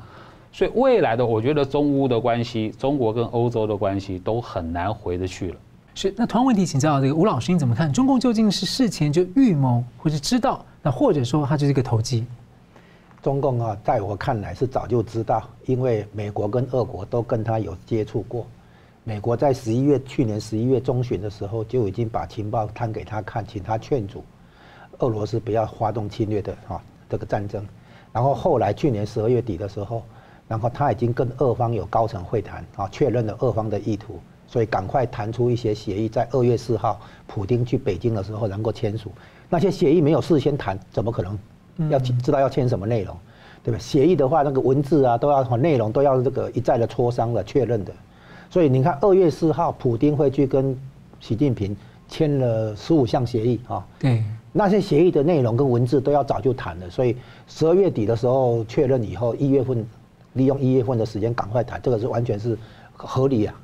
[0.53, 5.57] 所以未来的，我觉得中乌的关系，中国跟欧洲的关系都很难回得去了。
[5.95, 7.91] 是，那同样问题请教这个吴老师，你怎么看？
[7.93, 12.27] 中共究竟是事前就预谋，或是知道，那或者说他就是一个投机？
[13.23, 18.47] 中共啊，在我看来是早就知道，因为美国跟俄国都跟他有接触过。
[19.05, 24.25] 美国在十一月，去年十一月中旬的时候就已经把情报摊给他看，请他劝阻
[24.99, 27.67] 俄罗斯不要发动侵略的哈这个战争。
[28.13, 30.03] 然后后来去年十二月底的时候，
[30.49, 39.11] 然后他已经跟俄方有高层会谈啊，确认了俄方的意图，所以赶快谈出一些协议，在二月四号普京去北京的时候能够签署。
[39.49, 43.17] 那些协议没有事先谈，怎么可能要知道要签什么内容，
[43.63, 43.79] 对吧？
[43.79, 47.93] 协议的话，那个文字啊都要内容都要这个一再的磋商的确认的。
[48.51, 50.79] 所以你看，二月四号，普京会去跟
[51.21, 51.75] 习近平
[52.09, 53.87] 签了十五项协议啊。
[53.99, 54.23] 对，
[54.53, 56.91] 那些协议的内容跟文字都要早就谈了。
[56.91, 57.17] 所以
[57.47, 59.87] 十二月底的时候确认以后，一月份
[60.35, 62.59] 利用一月份的时间赶快谈，这个是完全是
[62.97, 63.55] 合理啊，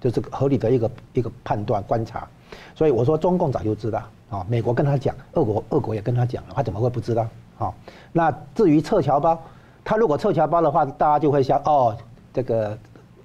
[0.00, 2.26] 就是合理的一个一个判断观察。
[2.74, 7.26] 所以我说中共早就知道啊，美国跟他讲，俄国俄国也跟他讲了，他怎么会不知道？
[7.58, 7.72] 啊，
[8.12, 9.40] 那至于撤侨包，
[9.84, 11.96] 他如果撤侨包的话，大家就会想哦，
[12.32, 12.78] 这个。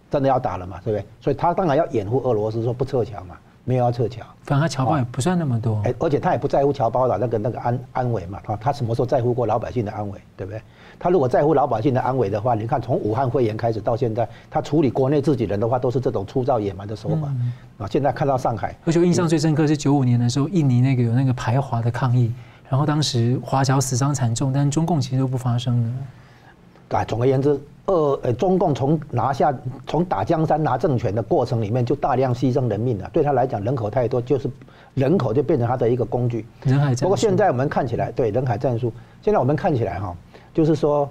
[0.10, 1.06] 真的要打了嘛，对不对？
[1.20, 3.36] 所以他当然要掩护俄罗斯，说不撤侨嘛，
[3.66, 4.24] 没有要撤侨。
[4.44, 10.62] 反正他侨包也不算那么多，哎，而且他也不在乎侨包的那个那个安安危嘛，他他什么时候在乎过老百姓的安危，对不对？
[11.00, 17.32] 他如果在乎老百姓的安危的话，你看从武汉肺炎开始到现在，他处理国内自己人的话，都是这种粗糙野蛮的手法
[17.78, 17.88] 啊。
[17.88, 22.32] 现在看到上海，而且我印象最深刻是九五年的时候，印尼那个有那个排华的抗议，
[22.70, 26.98] 然后当时华侨死伤惨重，但是中共其实都不发声的。
[26.98, 27.60] 啊，总而言之。
[27.86, 33.10] 呃，呃，中共从拿下、从打江山、拿政权的过程里面，就大量牺牲人命了。
[33.14, 34.50] 对他来讲，人口太多，就是
[34.94, 36.46] 人口就变成他的一个工具。
[36.64, 37.06] 人海战术。
[37.06, 38.92] 不过现在我们看起来，对人海战术，
[39.22, 40.14] 现在我们看起来哈，
[40.58, 41.08] 就是说，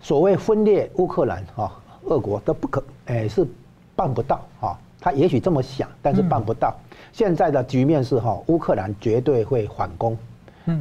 [0.00, 1.70] 所谓分裂乌克兰哈，
[2.06, 3.46] 俄国都不可，哎，是
[3.94, 4.76] 办不到哈。
[5.00, 6.74] 他也许这么想，但是办不到。
[7.12, 10.18] 现在的局面是哈，乌克兰绝对会反攻。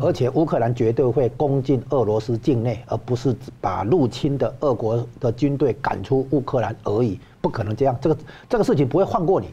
[0.02, 7.96] 而且乌克兰绝对会攻进俄罗斯境内，而不是把入侵的俄国的军队赶出乌克兰而已，不可能这样。
[8.02, 8.18] 这个
[8.50, 9.48] 这个事情不会放过你，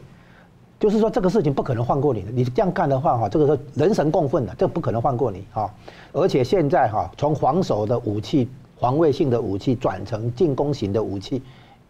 [0.79, 2.31] 就是说这个事情不可能放过你的。
[2.31, 5.73] 你这样干的话，哈，这个是人神共愤的，这不可能放过你哈。
[6.13, 8.49] 而且现在哈，从防守的武器、
[8.79, 11.41] 防卫性的武器转成进攻型的武器，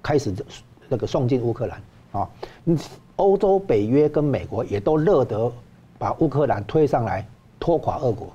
[0.02, 0.34] 开始
[0.88, 1.82] 那个送进乌克兰
[2.12, 2.30] 啊。
[3.16, 5.52] 欧洲、北约跟美国也都乐得
[5.98, 7.26] 把乌克兰推上来。
[7.58, 8.28] 拖垮俄国，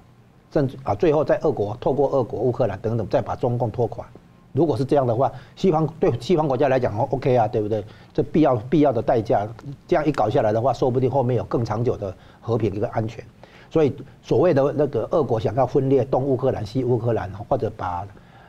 [0.51, 4.05] 甚至啊，最后在俄国透过俄国、乌克兰等等，再把中共拖垮。
[4.53, 7.85] 如果是这样的话，西方对西方国家来讲，OK 啊，对不对？
[8.13, 9.47] 这必要必要的代价，
[9.87, 13.25] 这样一搞下来的话，说不定后面有更长久的和平一个安全。
[13.71, 18.05] 所以所谓的那个俄国想要分裂东乌克兰、西乌克兰，或者把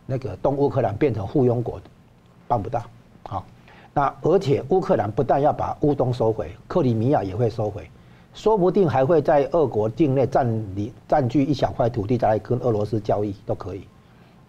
[0.08, 1.80] 那个东乌克兰变成附庸国，
[2.48, 2.82] 办不到。
[3.24, 3.46] 好，
[3.94, 7.88] 那而且乌克兰不但要把乌东收回，克里米亚也会收回。
[8.34, 13.86] 说不定还会在俄国境内占领、占据一小块土地，再来跟俄罗斯交易都可以。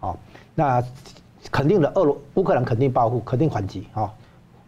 [0.00, 0.16] 哦，
[0.54, 0.82] 那
[1.50, 4.12] 肯定的，俄罗乌克兰肯定报复，肯定反击啊，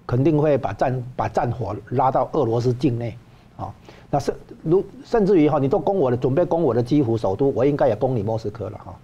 [0.07, 3.17] 肯定会把战把战火拉到俄罗斯境内
[3.57, 3.73] 啊。
[4.11, 8.95] 那甚如甚至于哈，你都攻我的，准备攻我的基辅首都，我应该也攻你莫斯科了哈。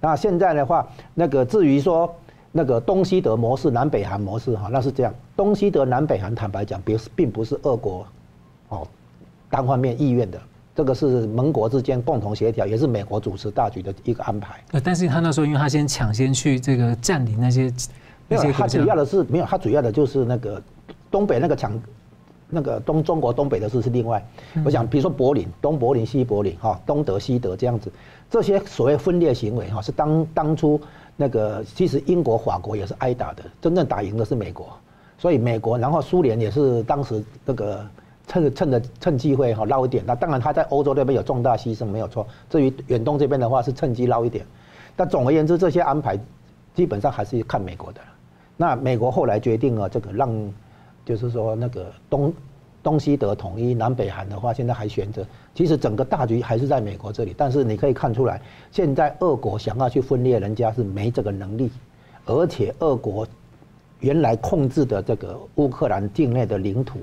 [0.00, 2.12] 那现在的话，那个至于说
[2.52, 8.06] 那个东西德模式、南北韩模式哈，那是这样，东西德、南北韩坦白讲，别并不是俄国
[8.68, 8.86] 哦。
[9.48, 10.40] 单方面意愿的，
[10.76, 14.62] 这个是盟国之间共同协调，也是美国主持大局的一个安排。
[14.72, 17.72] 呃，但是他那时候，因为他先抢先去这个占领那些，
[18.28, 20.62] 没有，他主要的是没有，他主要的就是那个
[21.10, 21.72] 东北那个抢，
[22.50, 24.22] 那个东中国东北的事是另外。
[24.66, 27.90] 我想，比如说柏林，东柏林、西柏林，哈，东德、西德这样子，
[28.30, 30.78] 这些所谓分裂行为，哈，是当当初
[31.16, 34.68] 那个其实英国、法国也是挨打的，真正打赢的是美国，
[35.16, 37.82] 所以美国，然后苏联也是当时那个。
[38.26, 40.04] 趁着趁着趁机会哈捞一点。
[40.06, 42.26] 那当然他在欧洲那边有重大牺牲没有错。
[42.50, 44.44] 至于远东这边的话是趁机捞一点。
[44.94, 46.18] 但总而言之，这些安排
[46.74, 48.00] 基本上还是看美国的。
[48.56, 50.52] 那美国后来决定了这个让，
[51.04, 52.32] 就是说那个东。
[52.82, 55.26] 东西德统一，南北韩的话，现在还悬着。
[55.56, 61.68] 其实整个大局还是在美国这里，但是你可以看出来，现在俄国想要去分裂人家是没这个能力，
[62.26, 63.26] 而且俄国
[63.98, 67.00] 原来控制的这个乌克兰境内的领土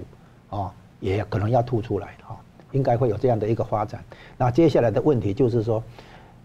[0.50, 2.38] 啊，也可能要吐出来哈，
[2.72, 4.02] 应该会有这样的一个发展。
[4.38, 5.84] 那接下来的问题就是说，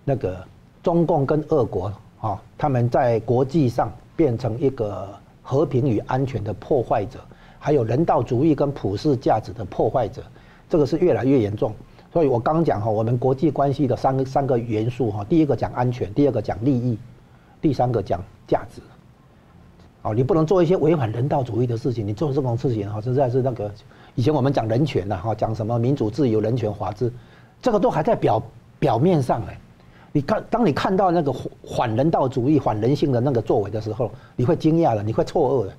[0.04, 0.36] 那个
[0.82, 5.08] 中共跟俄国啊，他们在国际上变成一个
[5.42, 7.20] 和平与安全的破坏者。
[7.60, 10.22] 还有人道主义跟普世价值的破坏者，
[10.68, 11.72] 这个是越来越严重。
[12.12, 16.98] 所以我刚讲哈，我们国际关系的三个三个元素哈，第一个讲安全，第二个讲利益，
[17.60, 18.80] 第三个讲价值。
[20.02, 23.70] 哦，你不能做一些违反人道主义的事情，你做这种事情哈，实在是那个
[24.18, 27.08] 以前我们讲人权呐哈，讲什么民主、自由、人权、法治，
[27.62, 28.42] 这个都还在表
[28.80, 29.56] 表面上哎。
[30.10, 31.32] 你看，当你看到那个
[31.76, 35.72] 反人道主义、反人性的那个作为的时候，你会惊讶的，你会错愕的。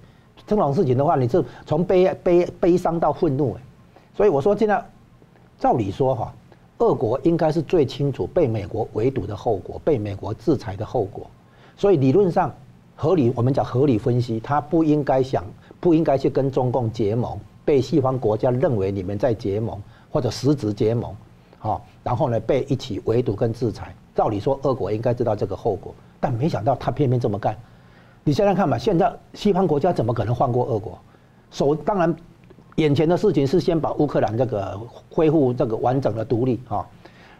[0.48, 3.62] 这种事情的话，你是从悲悲悲伤到愤怒哎，
[4.16, 4.82] 所以我说现在，
[5.60, 6.34] 照理说哈，
[6.78, 11.30] 俄国应该是最清楚被美国围堵的后果，被美国制裁的后果，
[11.76, 12.56] 所以理论上
[12.96, 15.44] 合理，我们讲合理分析，他不应该想，
[15.82, 17.38] 不应该去跟中共结盟，
[17.70, 21.16] 被西方国家认为你们在结盟或者实质结盟，
[21.60, 27.56] 好，然后呢被一起围堵跟制裁，照理说俄国应该知道这个后果，但没想到他偏偏这么干。
[28.24, 30.98] 你现在看吧，现在西方国家怎么可能放过俄国？
[31.52, 32.16] 首当然，
[32.78, 34.76] 眼前的事情是先把乌克兰这个
[35.12, 36.84] 恢复这个完整的独立啊，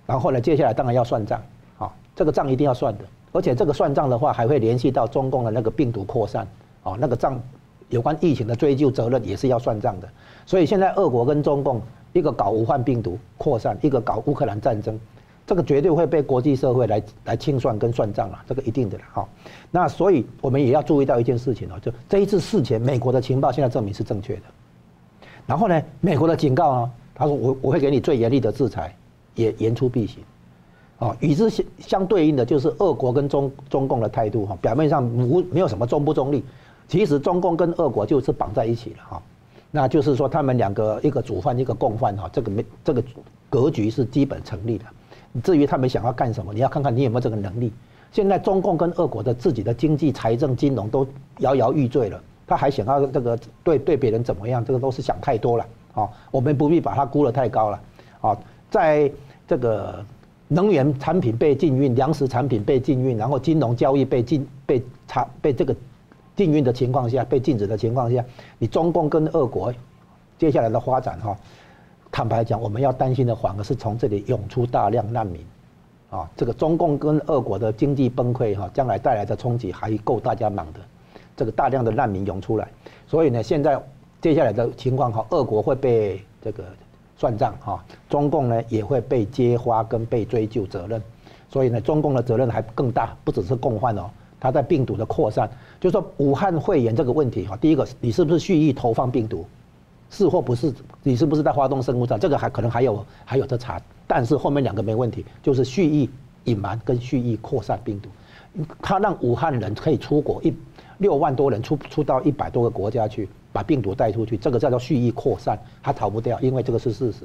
[0.06, 1.42] 然后呢，接下来当然要算账
[1.80, 6.48] 啊，这个账一定要算的，而且这个算账的话还会联系到中共的那个病毒扩散
[6.84, 7.42] 啊，那个账
[7.90, 10.08] 有关疫情的追究责任也是要算账的。
[10.46, 11.82] 所以现在俄国跟中共
[12.14, 15.00] 一个搞武汉病毒扩散，一个搞乌克兰战争。
[15.46, 19.28] 这个绝对会被国际社会来来清算跟算账了，这个一定的了哈。
[19.72, 24.42] 那所以我们也要注意到一件事情哦，就这一次事前，美国的情报现在证明是正确的。
[25.48, 28.96] 然后呢，美国的警告啊，他说我我会给你最严厉的制裁，
[29.34, 30.24] 也言出必行。
[31.00, 36.44] 啊，与之相相对应的就是俄国跟中中共的态度哈，表面上无没有什么中不中立，
[36.90, 39.22] 其实中共跟俄国就是绑在一起了哈。
[39.72, 43.02] 那就是说他们两个一个主犯一个共犯哈，这个没这个
[43.50, 44.86] 格局是基本成立的。
[45.44, 47.72] 至于他们想要干什么，你要看看你有没有这个能力。
[48.12, 54.66] 现在中共跟俄国的自己的经济、财政、金融都摇摇欲坠了，他还想要这个对对别人怎么样？
[54.66, 56.10] 这个都是想太多了啊！
[56.32, 57.80] 我们不必把它估得太高了
[58.22, 58.36] 啊！
[58.72, 59.12] 在
[59.48, 60.04] 这个
[60.48, 65.76] 能源产品被禁运、粮食产品被禁运，然后金融交易被禁、被查、被这个
[66.40, 68.24] 禁运的情况下，被禁止的情况下，
[68.58, 69.74] 你中共跟俄国
[70.38, 71.36] 接下来的发展哈？
[72.10, 75.46] 坦白讲，我们要担心的反而是从这里涌出大量难民，
[76.10, 80.80] 啊，这个中共跟俄国的经济崩溃哈，将来带来的冲击还够大家忙的，
[81.36, 82.70] 这个大量的难民涌出来，
[83.06, 83.78] 所以呢，现在
[84.22, 86.64] 接下来的情况哈，俄国会被这个
[87.18, 91.04] 算账哈，中共呢也会被揭发跟被追究责任，
[91.50, 94.10] 所以呢，中共的责任还更大，不只是共犯哦，
[94.40, 99.46] 他在病毒的扩散，就是说武汉肺炎这个问题哈，第一个你是不是蓄意投放病毒？
[100.10, 100.74] 是或不是？
[101.04, 102.20] 你是不是在发动生物战？
[102.20, 106.10] 这个还可能还有还有得查，但是后面两个没问题，就是蓄意
[106.46, 108.10] 隐瞒跟蓄意扩散病毒。
[108.82, 110.52] 他让武汉人可以出国一
[110.98, 117.20] 六万多人出出到一百多个国家去，把病毒带出去，这个叫做蓄意扩散，他逃不掉，因为这个是事实。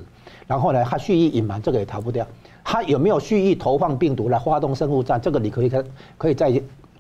[0.47, 2.27] 然后呢，他蓄意隐瞒，这个也逃不掉。
[2.63, 5.19] 他有没有蓄意投放病毒来发动生物战？
[5.19, 5.85] 这个你可以可
[6.19, 6.51] 可以再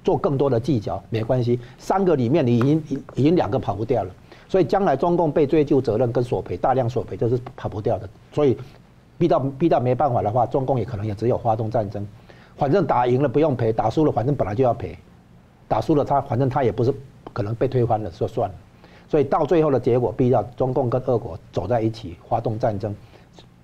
[0.04, 1.58] 做更多的计较，没关系。
[1.78, 2.84] 三个里面你已经
[3.14, 4.10] 已经两个跑不掉了。
[4.46, 8.08] 所以将来中共被追究责任跟索赔，大量索赔这是跑不掉的。
[8.32, 8.56] 所以
[9.18, 12.06] 逼到逼到没办法的话，中共也可能也只有发动战争。
[12.56, 14.96] 反正打赢了不用赔，打输了反正本来就要赔。
[15.66, 16.94] 打输了他反正他也不是
[17.32, 18.54] 可能被推翻了，说算了。
[19.08, 22.94] 所以到最后的结果，逼到中共跟俄国走在一起发动战争，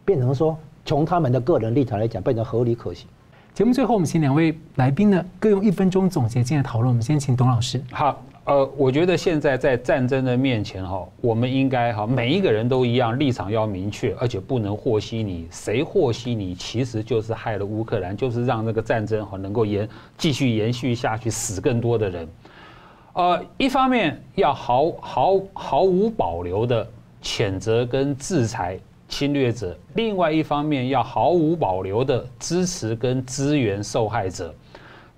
[0.05, 3.07] 变成说从他们的个人立场来讲，变成合理可行。
[3.53, 6.89] 节目最后，我们请两位来宾呢各用一分钟总结今天的讨论。
[6.89, 7.83] 我们先请董老师。
[7.91, 8.23] 好。
[8.45, 15.47] 呃，我觉得现在在战争的面前哈，我们应该哈每一个人都一样，立场要明确，而且不能和稀泥。
[15.53, 22.29] 谁和稀泥，其实就是害了乌克兰，就是让那个战争哈能够延继续延续下去，死更多的人。
[23.13, 26.85] 呃，一方面要毫毫毫无保留的
[27.23, 28.77] 谴责跟制裁
[29.11, 34.55] 侵略者，另外一方面要毫无保留的支持跟支援受害者。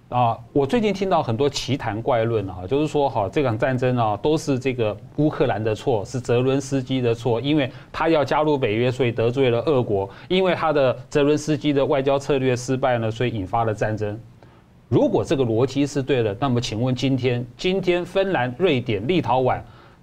[0.08, 14.18] 啊，我最近听到很多奇谈怪论啊，就是说哈，这场战争啊都是这个乌克兰的错，是泽伦斯基的错，因为他要加入北约，所以得罪了俄国，因为他的泽伦斯基的外交策略失败了，所以引发了战争。
[14.88, 19.62] 如果这个逻辑是对的，那么请问今天，今天芬兰、瑞典、立陶宛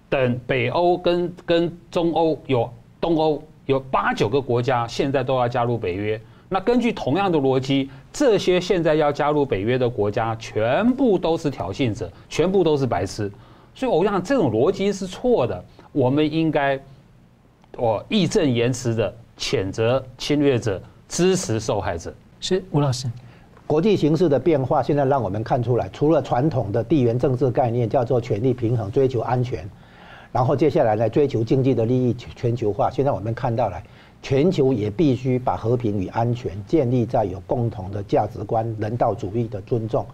[0.09, 2.67] 等北欧跟跟中欧有
[2.99, 6.19] 东欧有八九个国家，现在都要加入北约。
[6.49, 13.31] 那根据同样的逻辑，这些现在要加入北约的国家，全部都是挑衅者，全部都是白痴。
[13.75, 15.63] 所以我想这种逻辑是错的。
[15.91, 16.79] 我们应该，
[17.77, 22.11] 我义正言辞的谴责侵略者，支持受害者。
[22.39, 23.07] 是吴老师。
[23.67, 29.69] 国际形势的变化，现在让我们看出来，除了传统的地缘政治概念叫做权力平衡、追求安全，
[30.31, 32.89] 然后接下来来追求经济的利益、全球化。
[32.89, 33.81] 现在我们看到了，
[34.21, 40.05] 全球也必须把和平与安全建立在有共同的价值观、人道主义的尊重。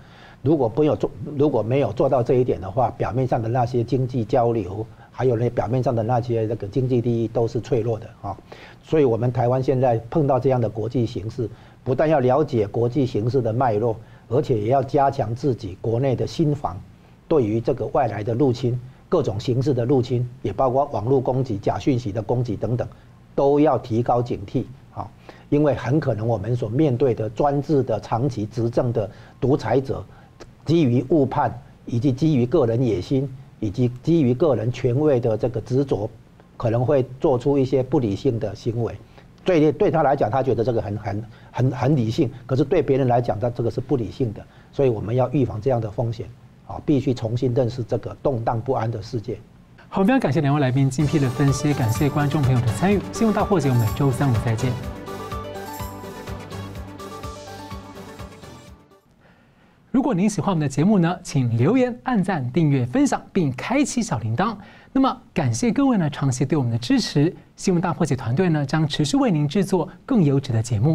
[0.41, 8.37] 如果没有做，如果没有做到这一点的话，表面上的那些经济交流，还有那表面上的那些那个经济利益都是脆弱的啊。
[8.83, 11.49] 所以，我们台湾现在碰到这样的国际形势。
[11.83, 13.95] 不但要了解国际形势的脉络，
[14.27, 16.75] 而且也要加强自己国内的心防，
[17.27, 18.79] 对于这个外来的入侵、
[19.15, 22.85] 各种形式的入侵，也包括网络攻击、假讯息的攻击等等，
[23.33, 25.09] 都要提高警惕啊！
[25.47, 29.09] 因为很可能我们所面对的专制的长期执政的
[29.39, 30.03] 独裁者，
[30.65, 36.09] 基于误判，以及基于个人野心，以及基于个人权位的这个执着，
[36.57, 38.93] 可能会做出一些不理性的行为。
[39.45, 46.27] 对对他来讲，他觉得这个很很很很理性，可是对别人来讲，他这个是不理性的，所以我们要预防这样的风险，
[46.67, 49.39] 啊，必须重新认识这个动荡不安的世界。
[49.87, 52.99] 好，非常感谢两位来宾精辟的分析，感谢观众朋友的参与。
[53.13, 54.71] 新闻大破解，我们周三五再见。
[59.91, 64.53] 如果您喜欢我们的节目呢，请留言、按赞、订阅、分享，并开启小铃铛。
[64.91, 67.33] 那么，感谢各位呢长期对我们的支持。
[67.55, 70.93] 新闻大破解团队呢将持续为您制作更优质的节目。